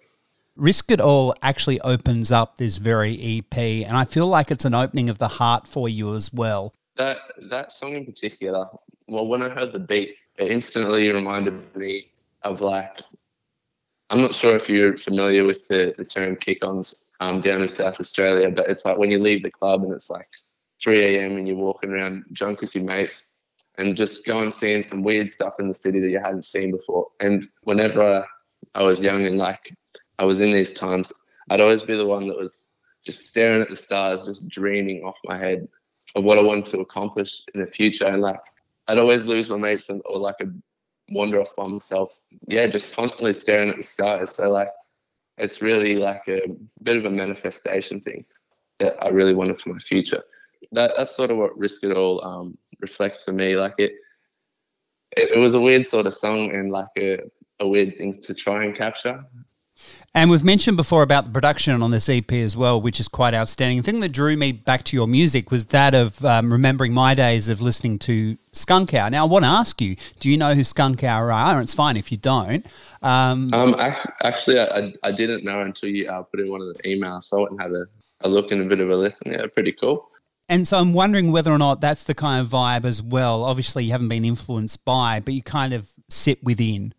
Risk 0.56 0.90
It 0.92 1.00
All 1.00 1.34
actually 1.42 1.80
opens 1.80 2.30
up 2.30 2.58
this 2.58 2.76
very 2.76 3.18
EP, 3.38 3.58
and 3.58 3.96
I 3.96 4.04
feel 4.04 4.28
like 4.28 4.50
it's 4.50 4.64
an 4.64 4.74
opening 4.74 5.08
of 5.08 5.18
the 5.18 5.28
heart 5.28 5.66
for 5.66 5.88
you 5.88 6.14
as 6.14 6.32
well. 6.32 6.72
That 6.96 7.18
that 7.42 7.72
song 7.72 7.94
in 7.94 8.04
particular, 8.04 8.66
well, 9.08 9.26
when 9.26 9.42
I 9.42 9.48
heard 9.48 9.72
the 9.72 9.80
beat, 9.80 10.14
it 10.36 10.50
instantly 10.50 11.08
reminded 11.10 11.74
me 11.74 12.12
of 12.42 12.60
like, 12.60 12.90
I'm 14.10 14.20
not 14.20 14.32
sure 14.32 14.54
if 14.54 14.68
you're 14.68 14.96
familiar 14.96 15.44
with 15.44 15.66
the, 15.66 15.94
the 15.98 16.04
term 16.04 16.36
kick-ons 16.36 17.10
um, 17.20 17.40
down 17.40 17.62
in 17.62 17.68
South 17.68 17.98
Australia, 17.98 18.50
but 18.50 18.68
it's 18.68 18.84
like 18.84 18.96
when 18.96 19.10
you 19.10 19.18
leave 19.18 19.42
the 19.42 19.50
club 19.50 19.82
and 19.82 19.92
it's 19.92 20.10
like 20.10 20.28
3 20.82 21.16
a.m. 21.16 21.36
and 21.36 21.48
you're 21.48 21.56
walking 21.56 21.90
around 21.90 22.24
drunk 22.32 22.60
with 22.60 22.74
your 22.76 22.84
mates 22.84 23.38
and 23.78 23.96
just 23.96 24.24
going 24.26 24.50
seeing 24.50 24.82
some 24.82 25.02
weird 25.02 25.32
stuff 25.32 25.58
in 25.58 25.66
the 25.66 25.74
city 25.74 25.98
that 25.98 26.10
you 26.10 26.20
hadn't 26.20 26.44
seen 26.44 26.70
before. 26.70 27.08
And 27.18 27.48
whenever 27.62 28.24
I 28.74 28.82
was 28.82 29.02
young 29.02 29.26
and 29.26 29.38
like 29.38 29.74
I 30.18 30.24
was 30.24 30.40
in 30.40 30.52
these 30.52 30.72
times, 30.72 31.12
I'd 31.50 31.60
always 31.60 31.82
be 31.82 31.96
the 31.96 32.06
one 32.06 32.26
that 32.26 32.38
was 32.38 32.80
just 33.04 33.28
staring 33.28 33.60
at 33.60 33.68
the 33.68 33.76
stars, 33.76 34.24
just 34.24 34.48
dreaming 34.48 35.02
off 35.04 35.18
my 35.24 35.36
head 35.36 35.68
of 36.14 36.24
what 36.24 36.38
I 36.38 36.42
wanted 36.42 36.66
to 36.66 36.80
accomplish 36.80 37.42
in 37.54 37.60
the 37.60 37.66
future. 37.66 38.06
And 38.06 38.22
like, 38.22 38.40
I'd 38.88 38.98
always 38.98 39.24
lose 39.24 39.50
my 39.50 39.56
mates 39.56 39.88
and, 39.88 40.00
or 40.04 40.18
like 40.18 40.36
I'd 40.40 40.62
wander 41.10 41.40
off 41.40 41.54
by 41.56 41.66
myself. 41.66 42.18
Yeah, 42.48 42.66
just 42.66 42.94
constantly 42.94 43.32
staring 43.32 43.70
at 43.70 43.76
the 43.76 43.82
skies. 43.82 44.30
So 44.30 44.50
like, 44.50 44.68
it's 45.36 45.60
really 45.60 45.96
like 45.96 46.22
a 46.28 46.42
bit 46.82 46.96
of 46.96 47.04
a 47.04 47.10
manifestation 47.10 48.00
thing 48.00 48.24
that 48.78 48.94
I 49.02 49.08
really 49.08 49.34
wanted 49.34 49.58
for 49.58 49.70
my 49.70 49.78
future. 49.78 50.22
That 50.72 50.92
that's 50.96 51.14
sort 51.14 51.30
of 51.30 51.36
what 51.36 51.58
Risk 51.58 51.84
It 51.84 51.96
All 51.96 52.24
um, 52.24 52.54
reflects 52.80 53.24
for 53.24 53.32
me. 53.32 53.56
Like 53.56 53.74
it, 53.78 53.92
it, 55.16 55.32
it 55.32 55.38
was 55.38 55.54
a 55.54 55.60
weird 55.60 55.86
sort 55.86 56.06
of 56.06 56.14
song 56.14 56.54
and 56.54 56.70
like 56.70 56.88
a, 56.96 57.18
a 57.60 57.68
weird 57.68 57.96
thing 57.98 58.12
to 58.12 58.34
try 58.34 58.64
and 58.64 58.74
capture. 58.74 59.24
And 60.16 60.30
we've 60.30 60.44
mentioned 60.44 60.76
before 60.76 61.02
about 61.02 61.24
the 61.24 61.32
production 61.32 61.82
on 61.82 61.90
this 61.90 62.08
EP 62.08 62.32
as 62.32 62.56
well, 62.56 62.80
which 62.80 63.00
is 63.00 63.08
quite 63.08 63.34
outstanding. 63.34 63.78
The 63.78 63.82
thing 63.82 63.98
that 63.98 64.10
drew 64.10 64.36
me 64.36 64.52
back 64.52 64.84
to 64.84 64.96
your 64.96 65.08
music 65.08 65.50
was 65.50 65.66
that 65.66 65.92
of 65.92 66.24
um, 66.24 66.52
remembering 66.52 66.94
my 66.94 67.16
days 67.16 67.48
of 67.48 67.60
listening 67.60 67.98
to 68.00 68.36
Skunkhour. 68.52 69.10
Now, 69.10 69.26
I 69.26 69.28
want 69.28 69.44
to 69.44 69.48
ask 69.48 69.80
you, 69.80 69.96
do 70.20 70.30
you 70.30 70.36
know 70.36 70.54
who 70.54 70.60
Skunkhour 70.60 71.34
are? 71.34 71.60
It's 71.60 71.74
fine 71.74 71.96
if 71.96 72.12
you 72.12 72.18
don't. 72.18 72.64
Um, 73.02 73.52
um 73.52 73.74
actually, 74.22 74.60
I, 74.60 74.92
I 75.02 75.10
didn't 75.10 75.44
know 75.44 75.62
until 75.62 75.90
you 75.90 76.08
uh, 76.08 76.22
put 76.22 76.38
in 76.38 76.48
one 76.48 76.60
of 76.60 76.68
the 76.68 76.82
emails. 76.84 77.22
So 77.22 77.38
I 77.38 77.40
went 77.40 77.52
and 77.52 77.60
had 77.60 77.72
a, 77.72 77.84
a 78.20 78.28
look 78.28 78.52
and 78.52 78.62
a 78.62 78.66
bit 78.66 78.78
of 78.78 78.90
a 78.90 78.96
listen. 78.96 79.32
Yeah, 79.32 79.46
pretty 79.52 79.72
cool. 79.72 80.08
And 80.48 80.68
so 80.68 80.78
I'm 80.78 80.92
wondering 80.92 81.32
whether 81.32 81.50
or 81.50 81.58
not 81.58 81.80
that's 81.80 82.04
the 82.04 82.14
kind 82.14 82.40
of 82.40 82.48
vibe 82.48 82.84
as 82.84 83.02
well. 83.02 83.42
Obviously, 83.42 83.84
you 83.86 83.90
haven't 83.90 84.08
been 84.08 84.24
influenced 84.24 84.84
by, 84.84 85.18
but 85.18 85.34
you 85.34 85.42
kind 85.42 85.72
of 85.72 85.88
sit 86.08 86.44
within. 86.44 86.94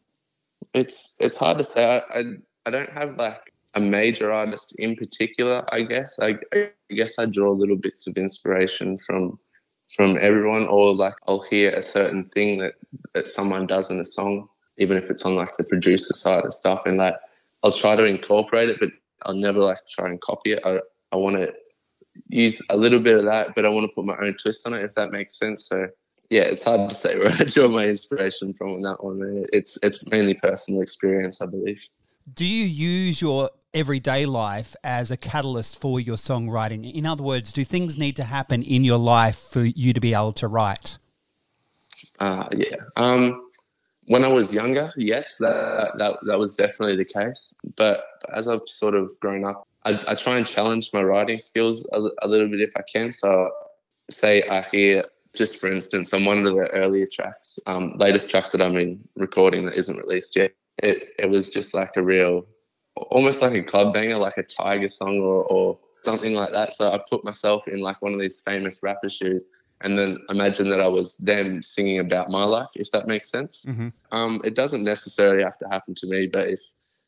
It's 0.74 1.16
it's 1.22 1.38
hard 1.38 1.60
to 1.60 1.64
say. 1.64 2.02
I, 2.14 2.20
I 2.20 2.24
I 2.66 2.72
don't 2.72 2.90
have 2.90 3.18
like 3.18 3.54
a 3.76 3.80
major 3.80 4.32
artist 4.32 4.80
in 4.80 4.96
particular. 4.96 5.64
I 5.74 5.82
guess 5.82 6.20
I, 6.20 6.38
I 6.54 6.70
guess 6.90 7.20
I 7.20 7.26
draw 7.26 7.52
little 7.52 7.76
bits 7.76 8.08
of 8.08 8.18
inspiration 8.18 8.98
from 8.98 9.40
from 9.96 10.18
everyone, 10.20 10.68
or 10.68 10.96
like 10.96 11.16
I'll 11.28 11.42
hear 11.42 11.70
a 11.70 11.82
certain 11.82 12.26
thing 12.26 12.60
that 12.60 12.74
that 13.14 13.28
someone 13.28 13.68
does 13.68 13.92
in 13.92 14.00
a 14.00 14.06
song, 14.06 14.50
even 14.78 14.98
if 14.98 15.10
it's 15.10 15.26
on 15.26 15.36
like 15.36 15.56
the 15.58 15.64
producer 15.64 16.14
side 16.14 16.46
of 16.46 16.54
stuff, 16.54 16.84
and 16.86 16.98
like 16.98 17.16
I'll 17.64 17.72
try 17.72 17.96
to 17.96 18.06
incorporate 18.06 18.70
it, 18.70 18.80
but 18.80 18.90
I'll 19.24 19.36
never 19.36 19.60
like 19.60 19.80
try 19.88 20.08
and 20.08 20.20
copy 20.22 20.54
it. 20.54 20.62
I 20.66 20.80
I 21.12 21.18
want 21.18 21.36
to 21.36 21.54
use 22.30 22.62
a 22.70 22.78
little 22.78 23.00
bit 23.00 23.18
of 23.18 23.26
that, 23.26 23.56
but 23.56 23.66
I 23.66 23.70
want 23.70 23.90
to 23.90 23.94
put 23.94 24.06
my 24.06 24.18
own 24.22 24.36
twist 24.42 24.66
on 24.66 24.74
it, 24.74 24.84
if 24.84 24.96
that 24.96 25.12
makes 25.12 25.38
sense. 25.38 25.68
So 25.68 25.88
yeah, 26.30 26.44
it's 26.44 26.64
hard 26.64 26.90
to 26.90 26.96
say 26.96 27.18
where 27.18 27.32
I 27.32 27.44
draw 27.48 27.68
my 27.68 27.86
inspiration 27.88 28.54
from 28.54 28.76
on 28.76 28.82
that 28.82 29.04
one. 29.04 29.20
It's 29.54 29.78
it's 29.84 30.06
mainly 30.10 30.34
personal 30.34 30.82
experience, 30.82 31.42
I 31.42 31.46
believe. 31.48 31.88
Do 32.32 32.46
you 32.46 32.66
use 32.66 33.22
your 33.22 33.52
everyday 33.74 34.26
life 34.26 34.76
as 34.84 35.12
a 35.12 35.18
catalyst 35.18 35.80
for 35.80 36.00
your 36.00 36.18
songwriting? 36.18 36.92
In 36.92 37.06
other 37.06 37.22
words, 37.22 37.54
do 37.54 37.64
things 37.64 38.00
need 38.00 38.16
to 38.16 38.24
happen 38.24 38.64
in 38.64 38.84
your 38.84 38.98
life 38.98 39.38
for 39.38 39.64
you 39.64 39.94
to 39.94 40.00
be 40.00 40.14
able 40.14 40.34
to 40.34 40.48
write? 40.48 40.98
Uh, 42.20 42.48
yeah. 42.52 42.78
Um, 42.96 43.46
when 44.08 44.24
I 44.24 44.30
was 44.30 44.54
younger, 44.54 44.92
yes, 44.98 45.38
that, 45.38 45.92
that, 46.00 46.18
that 46.26 46.40
was 46.40 46.56
definitely 46.56 46.96
the 46.96 47.06
case. 47.06 47.56
But 47.76 48.04
as 48.34 48.48
I've 48.48 48.68
sort 48.68 48.96
of 48.96 49.12
grown 49.20 49.46
up, 49.46 49.68
I, 49.84 50.00
I 50.08 50.16
try 50.16 50.38
and 50.38 50.48
challenge 50.48 50.90
my 50.94 51.04
writing 51.04 51.38
skills 51.38 51.88
a, 51.94 52.02
a, 52.24 52.28
little 52.28 52.48
bit 52.48 52.62
if 52.62 52.72
I 52.76 52.82
can. 52.92 53.12
So, 53.12 53.52
say 54.10 54.42
I 54.50 54.64
hear, 54.72 55.06
just 55.36 55.60
for 55.60 55.72
instance, 55.72 56.12
on 56.14 56.26
one 56.26 56.40
of 56.40 56.46
the 56.46 56.56
earlier 56.56 57.08
tracks, 57.12 57.60
um, 57.68 57.94
latest 57.98 58.32
tracks 58.32 58.52
that 58.52 58.62
I'm 58.62 58.78
in 58.78 59.00
recording 59.16 59.66
that 59.66 59.76
isn't 59.76 59.98
released 59.98 60.36
yet, 60.36 60.54
it 60.78 61.04
it 61.20 61.30
was 61.30 61.50
just 61.50 61.74
like 61.74 61.98
a 61.98 62.04
real, 62.04 62.46
almost 62.96 63.42
like 63.42 63.54
a 63.54 63.64
club 63.64 63.94
banger, 63.94 64.18
like 64.18 64.38
a 64.38 64.44
Tyga 64.44 64.90
song 64.90 65.20
or, 65.20 65.44
or 65.46 65.80
something 66.04 66.34
like 66.34 66.52
that. 66.52 66.74
So 66.74 66.92
I 66.92 67.00
put 67.10 67.24
myself 67.24 67.68
in 67.68 67.80
like 67.80 68.02
one 68.02 68.14
of 68.14 68.20
these 68.20 68.42
famous 68.42 68.82
rapper 68.84 69.10
shoes, 69.10 69.46
and 69.82 69.98
then 69.98 70.18
imagine 70.30 70.70
that 70.70 70.80
I 70.80 70.88
was 70.88 71.18
them 71.18 71.62
singing 71.62 72.00
about 72.00 72.30
my 72.30 72.44
life, 72.44 72.70
if 72.76 72.92
that 72.92 73.08
makes 73.08 73.30
sense. 73.30 73.66
Mm-hmm. 73.66 73.90
Um, 74.12 74.42
it 74.44 74.56
doesn't 74.56 74.84
necessarily 74.84 75.44
have 75.44 75.58
to 75.60 75.68
happen 75.70 75.94
to 75.96 76.08
me, 76.08 76.28
but 76.28 76.50
if 76.50 76.60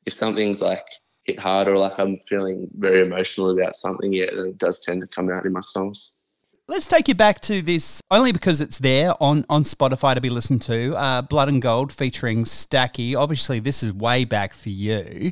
if 0.05 0.13
something's 0.13 0.61
like 0.61 0.85
hit 1.25 1.39
hard 1.39 1.67
or 1.67 1.77
like 1.77 1.99
I'm 1.99 2.17
feeling 2.19 2.69
very 2.77 3.05
emotional 3.05 3.49
about 3.49 3.75
something, 3.75 4.13
yeah, 4.13 4.27
then 4.35 4.47
it 4.47 4.57
does 4.57 4.83
tend 4.83 5.01
to 5.01 5.07
come 5.07 5.29
out 5.29 5.45
in 5.45 5.51
my 5.51 5.59
songs. 5.61 6.16
Let's 6.69 6.85
take 6.85 7.07
you 7.07 7.15
back 7.15 7.39
to 7.41 7.61
this 7.61 8.03
only 8.11 8.33
because 8.33 8.59
it's 8.59 8.79
there 8.79 9.13
on, 9.23 9.45
on 9.49 9.63
Spotify 9.63 10.15
to 10.15 10.19
be 10.19 10.29
listened 10.29 10.61
to. 10.63 10.97
Uh, 10.97 11.21
Blood 11.21 11.47
and 11.47 11.61
Gold 11.61 11.93
featuring 11.93 12.43
Stacky. 12.43 13.15
Obviously, 13.15 13.61
this 13.61 13.83
is 13.83 13.93
way 13.93 14.25
back 14.25 14.53
for 14.53 14.67
you, 14.67 15.31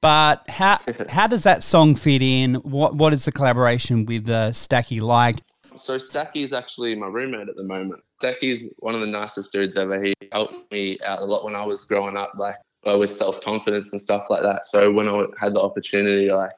but 0.00 0.42
how 0.48 0.78
how 1.10 1.26
does 1.26 1.42
that 1.42 1.62
song 1.62 1.94
fit 1.96 2.22
in? 2.22 2.54
What 2.54 2.94
what 2.94 3.12
is 3.12 3.26
the 3.26 3.32
collaboration 3.32 4.06
with 4.06 4.26
uh, 4.30 4.52
Stacky 4.52 5.02
like? 5.02 5.40
So 5.76 5.96
Stacky 5.96 6.36
is 6.36 6.54
actually 6.54 6.94
my 6.94 7.08
roommate 7.08 7.50
at 7.50 7.56
the 7.56 7.64
moment. 7.64 8.02
Stacky 8.22 8.50
is 8.50 8.70
one 8.78 8.94
of 8.94 9.02
the 9.02 9.06
nicest 9.06 9.52
dudes 9.52 9.76
ever. 9.76 10.02
He 10.02 10.14
helped 10.32 10.72
me 10.72 10.96
out 11.04 11.20
a 11.20 11.24
lot 11.26 11.44
when 11.44 11.54
I 11.54 11.64
was 11.64 11.84
growing 11.84 12.16
up, 12.16 12.32
like 12.38 12.56
uh, 12.88 12.96
with 12.96 13.10
self 13.10 13.42
confidence 13.42 13.92
and 13.92 14.00
stuff 14.00 14.28
like 14.30 14.42
that. 14.42 14.64
So 14.64 14.90
when 14.90 15.08
I 15.10 15.26
had 15.38 15.54
the 15.54 15.60
opportunity 15.60 16.28
to 16.28 16.36
like 16.36 16.52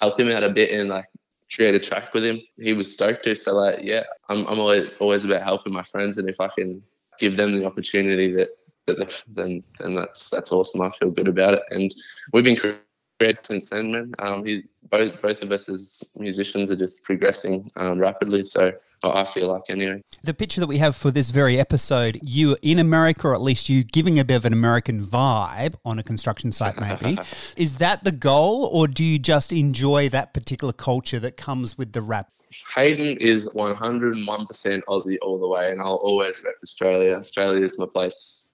help 0.00 0.18
him 0.18 0.30
out 0.30 0.42
a 0.42 0.50
bit 0.50 0.72
and 0.72 0.88
like 0.88 1.06
create 1.54 1.74
a 1.74 1.78
track 1.78 2.12
with 2.14 2.24
him. 2.24 2.40
He 2.58 2.72
was 2.72 2.92
stoked 2.92 3.24
to. 3.24 3.34
So 3.34 3.54
like, 3.54 3.80
yeah, 3.82 4.04
I'm, 4.28 4.46
I'm 4.46 4.60
always 4.60 4.96
always 4.98 5.24
about 5.24 5.42
helping 5.42 5.72
my 5.72 5.82
friends, 5.82 6.18
and 6.18 6.28
if 6.28 6.40
I 6.40 6.48
can 6.48 6.82
give 7.18 7.36
them 7.36 7.54
the 7.54 7.64
opportunity 7.64 8.32
that, 8.34 8.48
that 8.86 9.24
then 9.28 9.62
then 9.80 9.94
that's 9.94 10.30
that's 10.30 10.52
awesome. 10.52 10.80
I 10.80 10.90
feel 10.90 11.10
good 11.10 11.28
about 11.28 11.54
it, 11.54 11.62
and 11.70 11.90
we've 12.32 12.44
been 12.44 12.56
creating 12.56 13.44
since 13.44 13.70
then, 13.70 13.92
man. 13.92 14.12
Um, 14.18 14.44
he, 14.44 14.64
both 14.90 15.20
both 15.20 15.42
of 15.42 15.52
us 15.52 15.68
as 15.68 16.02
musicians 16.16 16.70
are 16.70 16.76
just 16.76 17.04
progressing 17.04 17.70
um, 17.76 17.98
rapidly. 17.98 18.44
So 18.44 18.72
I 19.04 19.24
feel 19.24 19.48
like 19.48 19.62
anyway. 19.68 20.02
The 20.22 20.34
picture 20.34 20.60
that 20.60 20.66
we 20.66 20.78
have 20.78 20.96
for 20.96 21.10
this 21.10 21.30
very 21.30 21.58
episode, 21.58 22.18
you 22.22 22.56
in 22.62 22.78
America, 22.78 23.28
or 23.28 23.34
at 23.34 23.40
least 23.40 23.68
you 23.68 23.84
giving 23.84 24.18
a 24.18 24.24
bit 24.24 24.36
of 24.36 24.44
an 24.44 24.52
American 24.52 25.04
vibe 25.04 25.74
on 25.84 25.98
a 25.98 26.02
construction 26.02 26.52
site, 26.52 26.80
maybe. 26.80 27.18
is 27.56 27.78
that 27.78 28.04
the 28.04 28.12
goal, 28.12 28.68
or 28.72 28.88
do 28.88 29.04
you 29.04 29.18
just 29.18 29.52
enjoy 29.52 30.08
that 30.08 30.34
particular 30.34 30.72
culture 30.72 31.20
that 31.20 31.36
comes 31.36 31.78
with 31.78 31.92
the 31.92 32.02
rap? 32.02 32.30
Hayden 32.74 33.16
is 33.20 33.48
101% 33.50 34.82
Aussie 34.88 35.18
all 35.22 35.38
the 35.38 35.48
way, 35.48 35.70
and 35.70 35.80
I'll 35.80 35.94
always 35.94 36.42
rep 36.42 36.54
Australia. 36.62 37.14
Australia 37.14 37.64
is 37.64 37.78
my 37.78 37.86
place. 37.86 38.44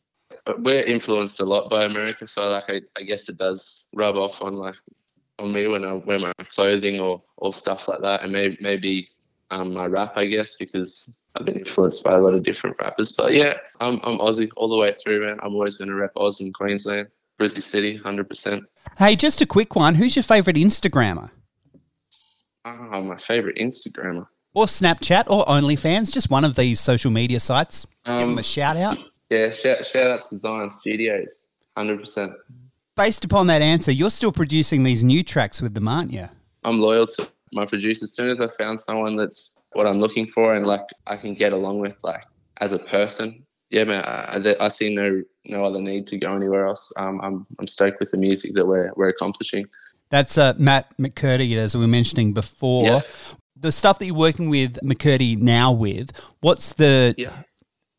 But 0.45 0.63
we're 0.63 0.85
influenced 0.85 1.41
a 1.41 1.45
lot 1.45 1.71
by 1.71 1.85
America, 1.85 2.27
so 2.27 2.51
like 2.51 2.69
I, 2.69 2.83
I 2.97 3.03
guess 3.03 3.29
it 3.29 3.39
does 3.39 3.89
rub 3.95 4.17
off 4.17 4.43
on 4.43 4.55
like 4.55 4.75
on 5.39 5.53
me 5.53 5.67
when 5.67 5.85
I 5.85 5.95
wear 5.95 6.19
my 6.19 6.33
clothing 6.51 7.01
or, 7.01 7.23
or 7.37 7.53
stuff 7.53 7.89
like 7.89 8.03
that, 8.03 8.23
and 8.23 8.33
maybe 8.33 8.59
maybe 8.61 9.09
um, 9.51 9.75
my 9.75 9.87
rap, 9.87 10.13
I 10.17 10.27
guess, 10.27 10.57
because 10.57 11.15
I've 11.37 11.45
been 11.45 11.59
influenced 11.59 12.05
by 12.05 12.13
a 12.13 12.21
lot 12.21 12.35
of 12.35 12.43
different 12.43 12.77
rappers. 12.81 13.13
But 13.13 13.33
yeah, 13.33 13.55
I'm, 13.81 14.01
I'm 14.03 14.19
Aussie 14.19 14.51
all 14.57 14.69
the 14.69 14.77
way 14.77 14.95
through, 15.03 15.27
man. 15.27 15.37
I'm 15.43 15.55
always 15.55 15.79
going 15.79 15.89
to 15.91 15.95
rap 15.95 16.13
Oz 16.17 16.41
in 16.41 16.53
Queensland, 16.53 17.09
Brizzy 17.41 17.63
City, 17.63 17.99
100%. 17.99 18.63
Hey, 18.99 19.17
just 19.17 19.41
a 19.41 19.47
quick 19.47 19.75
one. 19.75 19.97
Who's 19.97 20.17
your 20.17 20.23
favourite 20.23 20.57
Instagrammer? 20.57 21.31
Oh, 22.65 23.03
my 23.03 23.17
favourite 23.17 23.57
Instagrammer. 23.57 24.27
Or 24.55 24.67
Snapchat 24.67 25.25
or 25.29 25.45
OnlyFans, 25.47 26.13
just 26.13 26.31
one 26.31 26.45
of 26.45 26.55
these 26.55 26.81
social 26.81 27.11
media 27.11 27.41
sites. 27.41 27.87
Um, 28.05 28.19
Give 28.21 28.29
them 28.29 28.39
a 28.39 28.43
shout 28.43 28.77
out. 28.77 28.97
Yeah, 29.31 29.51
shout, 29.51 29.85
shout 29.85 30.11
out 30.11 30.23
to 30.25 30.37
Zion 30.37 30.71
Studios, 30.71 31.55
100%. 31.77 32.35
Based 32.95 33.25
upon 33.25 33.49
that 33.49 33.63
answer, 33.63 33.91
you're 33.91 34.11
still 34.11 34.31
producing 34.31 34.85
these 34.85 35.03
new 35.03 35.25
tracks 35.25 35.61
with 35.61 35.75
them, 35.75 35.89
aren't 35.89 36.13
you? 36.13 36.29
I'm 36.63 36.79
loyal 36.79 37.07
to 37.09 37.29
my 37.53 37.67
producer. 37.67 38.05
As 38.05 38.13
soon 38.13 38.31
as 38.31 38.41
I 38.41 38.49
found 38.49 38.81
someone 38.81 39.17
that's 39.17 39.61
what 39.73 39.87
I'm 39.87 40.01
looking 40.01 40.27
for 40.27 40.55
and 40.55 40.67
like 40.67 40.87
I 41.07 41.17
can 41.17 41.35
get 41.35 41.53
along 41.53 41.79
with, 41.79 42.03
like 42.03 42.25
as 42.59 42.73
a 42.73 42.79
person, 42.79 43.45
yeah, 43.71 43.85
man, 43.85 44.03
I, 44.05 44.55
I 44.61 44.69
see 44.69 44.95
no 44.95 45.23
no 45.47 45.65
other 45.65 45.81
need 45.81 46.07
to 46.09 46.19
go 46.19 46.35
anywhere 46.35 46.67
else. 46.67 46.93
Um, 46.97 47.21
I'm 47.21 47.47
I'm 47.59 47.67
stoked 47.67 48.01
with 48.01 48.11
the 48.11 48.19
music 48.19 48.55
that 48.55 48.67
we're 48.67 48.93
we're 48.97 49.09
accomplishing. 49.09 49.65
That's 50.11 50.39
uh, 50.39 50.55
Matt 50.59 50.97
McCurdy, 50.97 51.57
as 51.57 51.75
we 51.75 51.81
were 51.81 51.89
mentioning 51.89 52.33
before. 52.33 52.85
Yeah. 52.85 53.01
The 53.57 53.73
stuff 53.73 53.99
that 53.99 54.07
you're 54.07 54.15
working 54.15 54.51
with 54.51 54.79
McCurdy 54.83 55.39
now 55.39 55.73
with, 55.73 56.11
what's 56.41 56.75
the 56.75 57.15
yeah. 57.17 57.43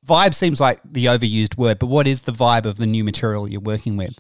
vibe? 0.06 0.34
Seems 0.34 0.62
like 0.62 0.80
the 0.86 1.06
overused 1.06 1.58
word, 1.58 1.80
but 1.80 1.88
what 1.88 2.08
is 2.08 2.22
the 2.22 2.32
vibe 2.32 2.66
of 2.66 2.78
the 2.78 2.86
new 2.86 3.04
material 3.04 3.50
you're 3.50 3.60
working 3.60 3.98
with? 3.98 4.18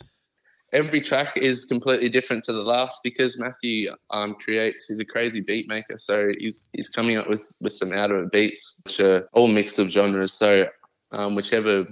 Every 0.75 0.99
track 0.99 1.37
is 1.37 1.65
completely 1.65 2.09
different 2.09 2.43
to 2.43 2.53
the 2.53 2.63
last 2.63 2.99
because 3.03 3.39
Matthew 3.39 3.95
um, 4.11 4.35
creates. 4.35 4.87
He's 4.87 4.99
a 4.99 5.05
crazy 5.05 5.41
beat 5.41 5.67
maker, 5.67 5.97
so 5.97 6.29
he's 6.37 6.69
he's 6.75 6.89
coming 6.89 7.17
up 7.17 7.27
with 7.27 7.55
with 7.61 7.71
some 7.71 7.93
out 7.93 8.11
of 8.11 8.25
it 8.25 8.31
beats, 8.31 8.81
which 8.83 8.99
are 8.99 9.27
all 9.33 9.47
mix 9.47 9.79
of 9.79 9.89
genres. 9.89 10.33
So 10.33 10.67
um, 11.11 11.35
whichever 11.35 11.87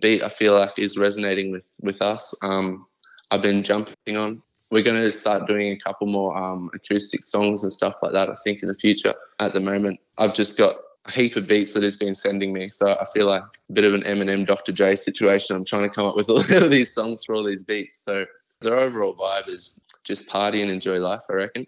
beat 0.00 0.22
I 0.22 0.28
feel 0.28 0.52
like 0.52 0.78
is 0.78 0.98
resonating 0.98 1.50
with 1.50 1.68
with 1.80 2.02
us, 2.02 2.34
um, 2.42 2.86
I've 3.30 3.42
been 3.42 3.62
jumping 3.62 4.16
on. 4.16 4.42
We're 4.70 4.82
going 4.82 5.02
to 5.02 5.10
start 5.10 5.48
doing 5.48 5.72
a 5.72 5.78
couple 5.78 6.06
more 6.06 6.36
um, 6.36 6.70
acoustic 6.74 7.22
songs 7.22 7.62
and 7.62 7.72
stuff 7.72 7.94
like 8.02 8.12
that. 8.12 8.28
I 8.28 8.34
think 8.44 8.60
in 8.60 8.68
the 8.68 8.74
future. 8.74 9.14
At 9.40 9.54
the 9.54 9.60
moment, 9.60 9.98
I've 10.18 10.34
just 10.34 10.58
got 10.58 10.74
heap 11.10 11.36
of 11.36 11.46
beats 11.46 11.74
that 11.74 11.82
he's 11.82 11.96
been 11.96 12.14
sending 12.14 12.52
me. 12.52 12.68
So 12.68 12.96
I 13.00 13.04
feel 13.04 13.26
like 13.26 13.42
a 13.42 13.72
bit 13.72 13.84
of 13.84 13.94
an 13.94 14.02
Eminem, 14.02 14.46
Dr. 14.46 14.72
Dre 14.72 14.94
situation. 14.96 15.56
I'm 15.56 15.64
trying 15.64 15.82
to 15.82 15.88
come 15.88 16.06
up 16.06 16.16
with 16.16 16.28
all 16.28 16.38
of 16.40 16.70
these 16.70 16.92
songs 16.92 17.24
for 17.24 17.34
all 17.34 17.44
these 17.44 17.64
beats. 17.64 17.98
So 17.98 18.26
the 18.60 18.74
overall 18.74 19.14
vibe 19.14 19.48
is 19.48 19.80
just 20.04 20.28
party 20.28 20.62
and 20.62 20.70
enjoy 20.70 20.98
life, 20.98 21.22
I 21.30 21.34
reckon. 21.34 21.66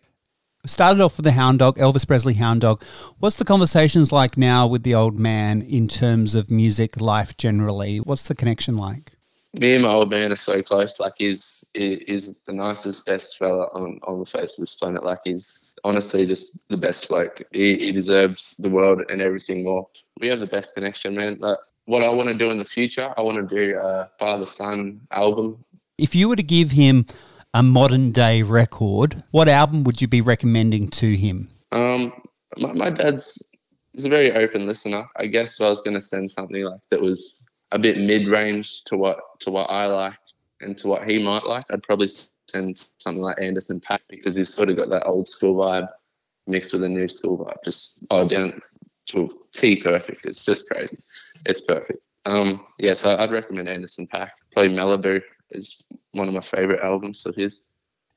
Started 0.67 1.01
off 1.01 1.17
with 1.17 1.25
the 1.25 1.33
Hound 1.33 1.61
Dog, 1.61 1.79
Elvis 1.79 2.07
Presley 2.07 2.35
Hound 2.35 2.61
Dog. 2.61 2.83
What's 3.19 3.37
the 3.37 3.47
conversations 3.47 4.13
like 4.13 4.37
now 4.37 4.67
with 4.67 4.83
the 4.83 4.95
old 4.95 5.19
man 5.19 5.63
in 5.63 5.89
terms 5.89 6.35
of 6.35 6.51
music, 6.51 7.01
life 7.01 7.35
generally? 7.39 7.99
What's 7.99 8.29
the 8.29 8.35
connection 8.35 8.77
like? 8.77 9.13
Me 9.55 9.75
and 9.75 9.85
my 9.85 9.91
old 9.91 10.11
man 10.11 10.31
are 10.31 10.37
so 10.37 10.63
close. 10.63 11.01
Like 11.01 11.15
he's 11.17 11.65
he's 11.73 12.39
the 12.43 12.53
nicest, 12.53 13.07
best 13.07 13.39
fella 13.39 13.69
on, 13.73 14.01
on 14.05 14.21
the 14.21 14.27
face 14.27 14.59
of 14.59 14.63
this 14.63 14.75
planet. 14.75 15.03
Like 15.03 15.21
he's 15.25 15.70
honestly 15.85 16.27
just 16.27 16.59
the 16.69 16.77
best 16.77 17.09
bloke. 17.09 17.43
He, 17.53 17.77
he 17.77 17.93
deserves 17.93 18.57
the 18.59 18.71
world 18.71 19.11
and 19.11 19.21
everything 19.21 19.65
more. 19.65 19.89
We 20.21 20.29
have 20.29 20.41
the 20.41 20.47
best 20.47 20.75
connection, 20.75 21.17
man. 21.17 21.39
Like, 21.41 21.59
what 21.87 22.03
I 22.03 22.09
want 22.11 22.29
to 22.29 22.35
do 22.35 22.51
in 22.51 22.59
the 22.59 22.65
future, 22.65 23.13
I 23.17 23.23
want 23.23 23.49
to 23.49 23.55
do 23.55 23.79
a 23.79 24.09
father 24.19 24.47
son 24.47 25.01
album. 25.11 25.65
If 25.99 26.15
you 26.15 26.29
were 26.29 26.37
to 26.37 26.43
give 26.43 26.71
him 26.71 27.07
a 27.53 27.63
modern 27.63 28.13
day 28.13 28.43
record, 28.43 29.23
what 29.31 29.49
album 29.49 29.85
would 29.85 30.01
you 30.01 30.09
be 30.09 30.21
recommending 30.21 30.89
to 30.89 31.17
him? 31.17 31.49
Um, 31.73 32.13
my, 32.59 32.73
my 32.73 32.91
dad's 32.91 33.51
he's 33.93 34.05
a 34.05 34.09
very 34.09 34.33
open 34.33 34.67
listener. 34.67 35.05
I 35.17 35.27
guess 35.27 35.61
I 35.61 35.69
was 35.69 35.81
going 35.81 35.95
to 35.95 36.01
send 36.01 36.31
something 36.31 36.65
like 36.65 36.81
that 36.91 37.01
was 37.01 37.51
a 37.73 37.79
bit 37.79 37.99
mid 37.99 38.29
range 38.29 38.85
to 38.85 38.97
what 38.97 39.19
to 39.41 39.51
what 39.51 39.71
I 39.71 39.87
like 39.87 40.19
and 40.61 40.77
to 40.79 40.89
what 40.89 41.09
he 41.09 41.23
might 41.23 41.45
like. 41.45 41.65
I'd 41.71 41.83
probably 41.83 42.09
send 42.51 42.87
something 42.99 43.23
like 43.23 43.41
Anderson 43.41 43.81
.Paak 43.81 44.01
because 44.09 44.35
he's 44.37 44.53
sort 44.53 44.71
of 44.71 44.77
got 44.77 44.91
that 44.91 45.07
old 45.07 45.29
school 45.29 45.57
vibe 45.57 45.89
mixed 46.47 46.73
with 46.73 46.85
a 46.85 46.89
new 46.89 47.09
school 47.09 47.39
vibe. 47.39 47.63
Just 47.65 47.99
oh 48.11 48.29
down 48.29 48.61
to 49.07 49.31
T 49.53 49.77
perfect. 49.77 50.27
It's 50.27 50.45
just 50.45 50.69
crazy. 50.69 50.99
It's 51.47 51.61
perfect. 51.61 52.01
Um, 52.27 52.67
yeah, 52.79 52.95
so 52.95 53.17
I'd 53.17 53.33
recommend 53.33 53.69
Anderson 53.69 54.07
.Paak. 54.07 54.31
Probably 54.53 54.75
Malibu 54.75 55.23
is 55.51 55.87
one 56.13 56.29
of 56.29 56.35
my 56.35 56.41
favorite 56.41 56.81
albums 56.83 57.27
of 57.27 57.35
his. 57.35 57.67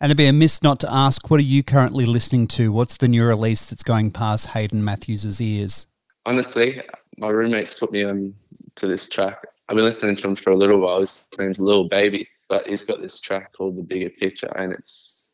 And 0.02 0.10
it'd 0.10 0.18
be 0.18 0.26
a 0.26 0.34
miss 0.34 0.62
not 0.62 0.82
to 0.82 0.94
ask, 0.94 1.30
what 1.30 1.40
are 1.40 1.44
you 1.44 1.64
currently 1.64 2.06
listening 2.06 2.48
to? 2.50 2.74
What's 2.74 2.98
the 2.98 3.08
new 3.08 3.24
release 3.24 3.66
that's 3.66 3.84
going 3.84 4.12
past 4.12 4.48
Hayden 4.48 4.84
Mathews' 4.84 5.40
ears? 5.40 5.88
Honestly, 6.26 6.82
my 7.18 7.30
roommates 7.30 7.80
put 7.80 7.92
me 7.92 8.04
on 8.04 8.34
to 8.76 8.88
this 8.88 9.08
track. 9.08 9.38
I've 9.70 9.78
been 9.78 9.86
listening 9.86 10.18
to 10.18 10.28
him 10.28 10.36
for 10.36 10.50
a 10.52 10.58
little 10.58 10.82
while. 10.82 11.00
His 11.00 11.20
name's 11.40 11.60
Lil 11.60 11.88
Baby, 11.88 12.28
but 12.54 12.68
he's 12.68 12.84
got 12.84 13.02
this 13.02 13.20
track 13.20 13.52
called 13.54 13.76
The 13.76 13.82
Bigger 13.82 14.12
Picture, 14.12 14.52
and 14.56 14.72
it's 14.74 15.26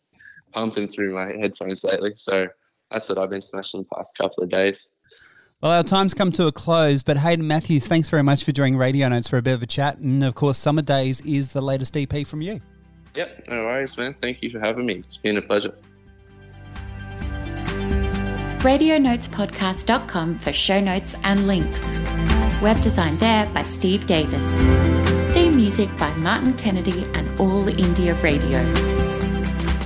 pumping 0.53 0.87
through 0.87 1.13
my 1.13 1.37
headphones 1.37 1.83
lately. 1.83 2.11
So 2.15 2.47
that's 2.89 3.09
what 3.09 3.17
I've 3.17 3.29
been 3.29 3.41
smashing 3.41 3.81
the 3.81 3.87
past 3.93 4.17
couple 4.17 4.41
of 4.41 4.49
days. 4.49 4.89
Well, 5.61 5.73
our 5.73 5.83
time's 5.83 6.13
come 6.13 6.31
to 6.31 6.47
a 6.47 6.53
close, 6.53 7.03
but 7.03 7.17
Hayden 7.17 7.45
Mathews, 7.45 7.85
thanks 7.85 8.07
very 8.07 8.23
much 8.23 8.45
for 8.45 8.53
doing 8.53 8.77
Radio 8.77 9.09
Notes 9.09 9.27
for 9.27 9.37
a 9.37 9.41
bit 9.41 9.53
of 9.53 9.61
a 9.61 9.67
chat. 9.67 9.97
And 9.97 10.23
of 10.23 10.33
course, 10.33 10.57
Summer 10.57 10.81
Daze 10.81 11.19
is 11.21 11.51
the 11.51 11.59
latest 11.59 11.97
EP 11.97 12.25
from 12.25 12.41
you. 12.41 12.61
Yep, 13.15 13.49
no 13.49 13.65
worries, 13.65 13.97
man. 13.97 14.15
Thank 14.21 14.41
you 14.41 14.49
for 14.49 14.61
having 14.61 14.85
me. 14.85 14.93
It's 14.93 15.17
been 15.17 15.35
a 15.35 15.41
pleasure. 15.41 15.75
RadioNotesPodcast.com 18.59 20.39
for 20.39 20.53
show 20.53 20.79
notes 20.79 21.15
and 21.25 21.47
links. 21.47 21.83
Web 22.61 22.79
design 22.81 23.17
there 23.17 23.45
by 23.47 23.65
Steve 23.65 24.05
Davis. 24.07 24.98
Music 25.79 25.97
by 25.97 26.13
Martin 26.15 26.53
Kennedy 26.55 27.05
and 27.13 27.39
All 27.39 27.69
India 27.69 28.13
Radio. 28.15 28.59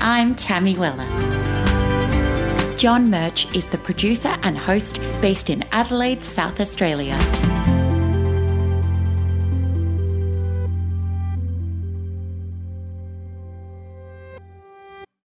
I'm 0.01 0.33
Tammy 0.33 0.75
Weller. 0.75 1.05
John 2.77 3.11
Murch 3.11 3.53
is 3.53 3.69
the 3.69 3.77
producer 3.77 4.35
and 4.41 4.57
host 4.57 4.99
based 5.21 5.51
in 5.51 5.63
Adelaide, 5.71 6.23
South 6.23 6.59
Australia. 6.59 7.13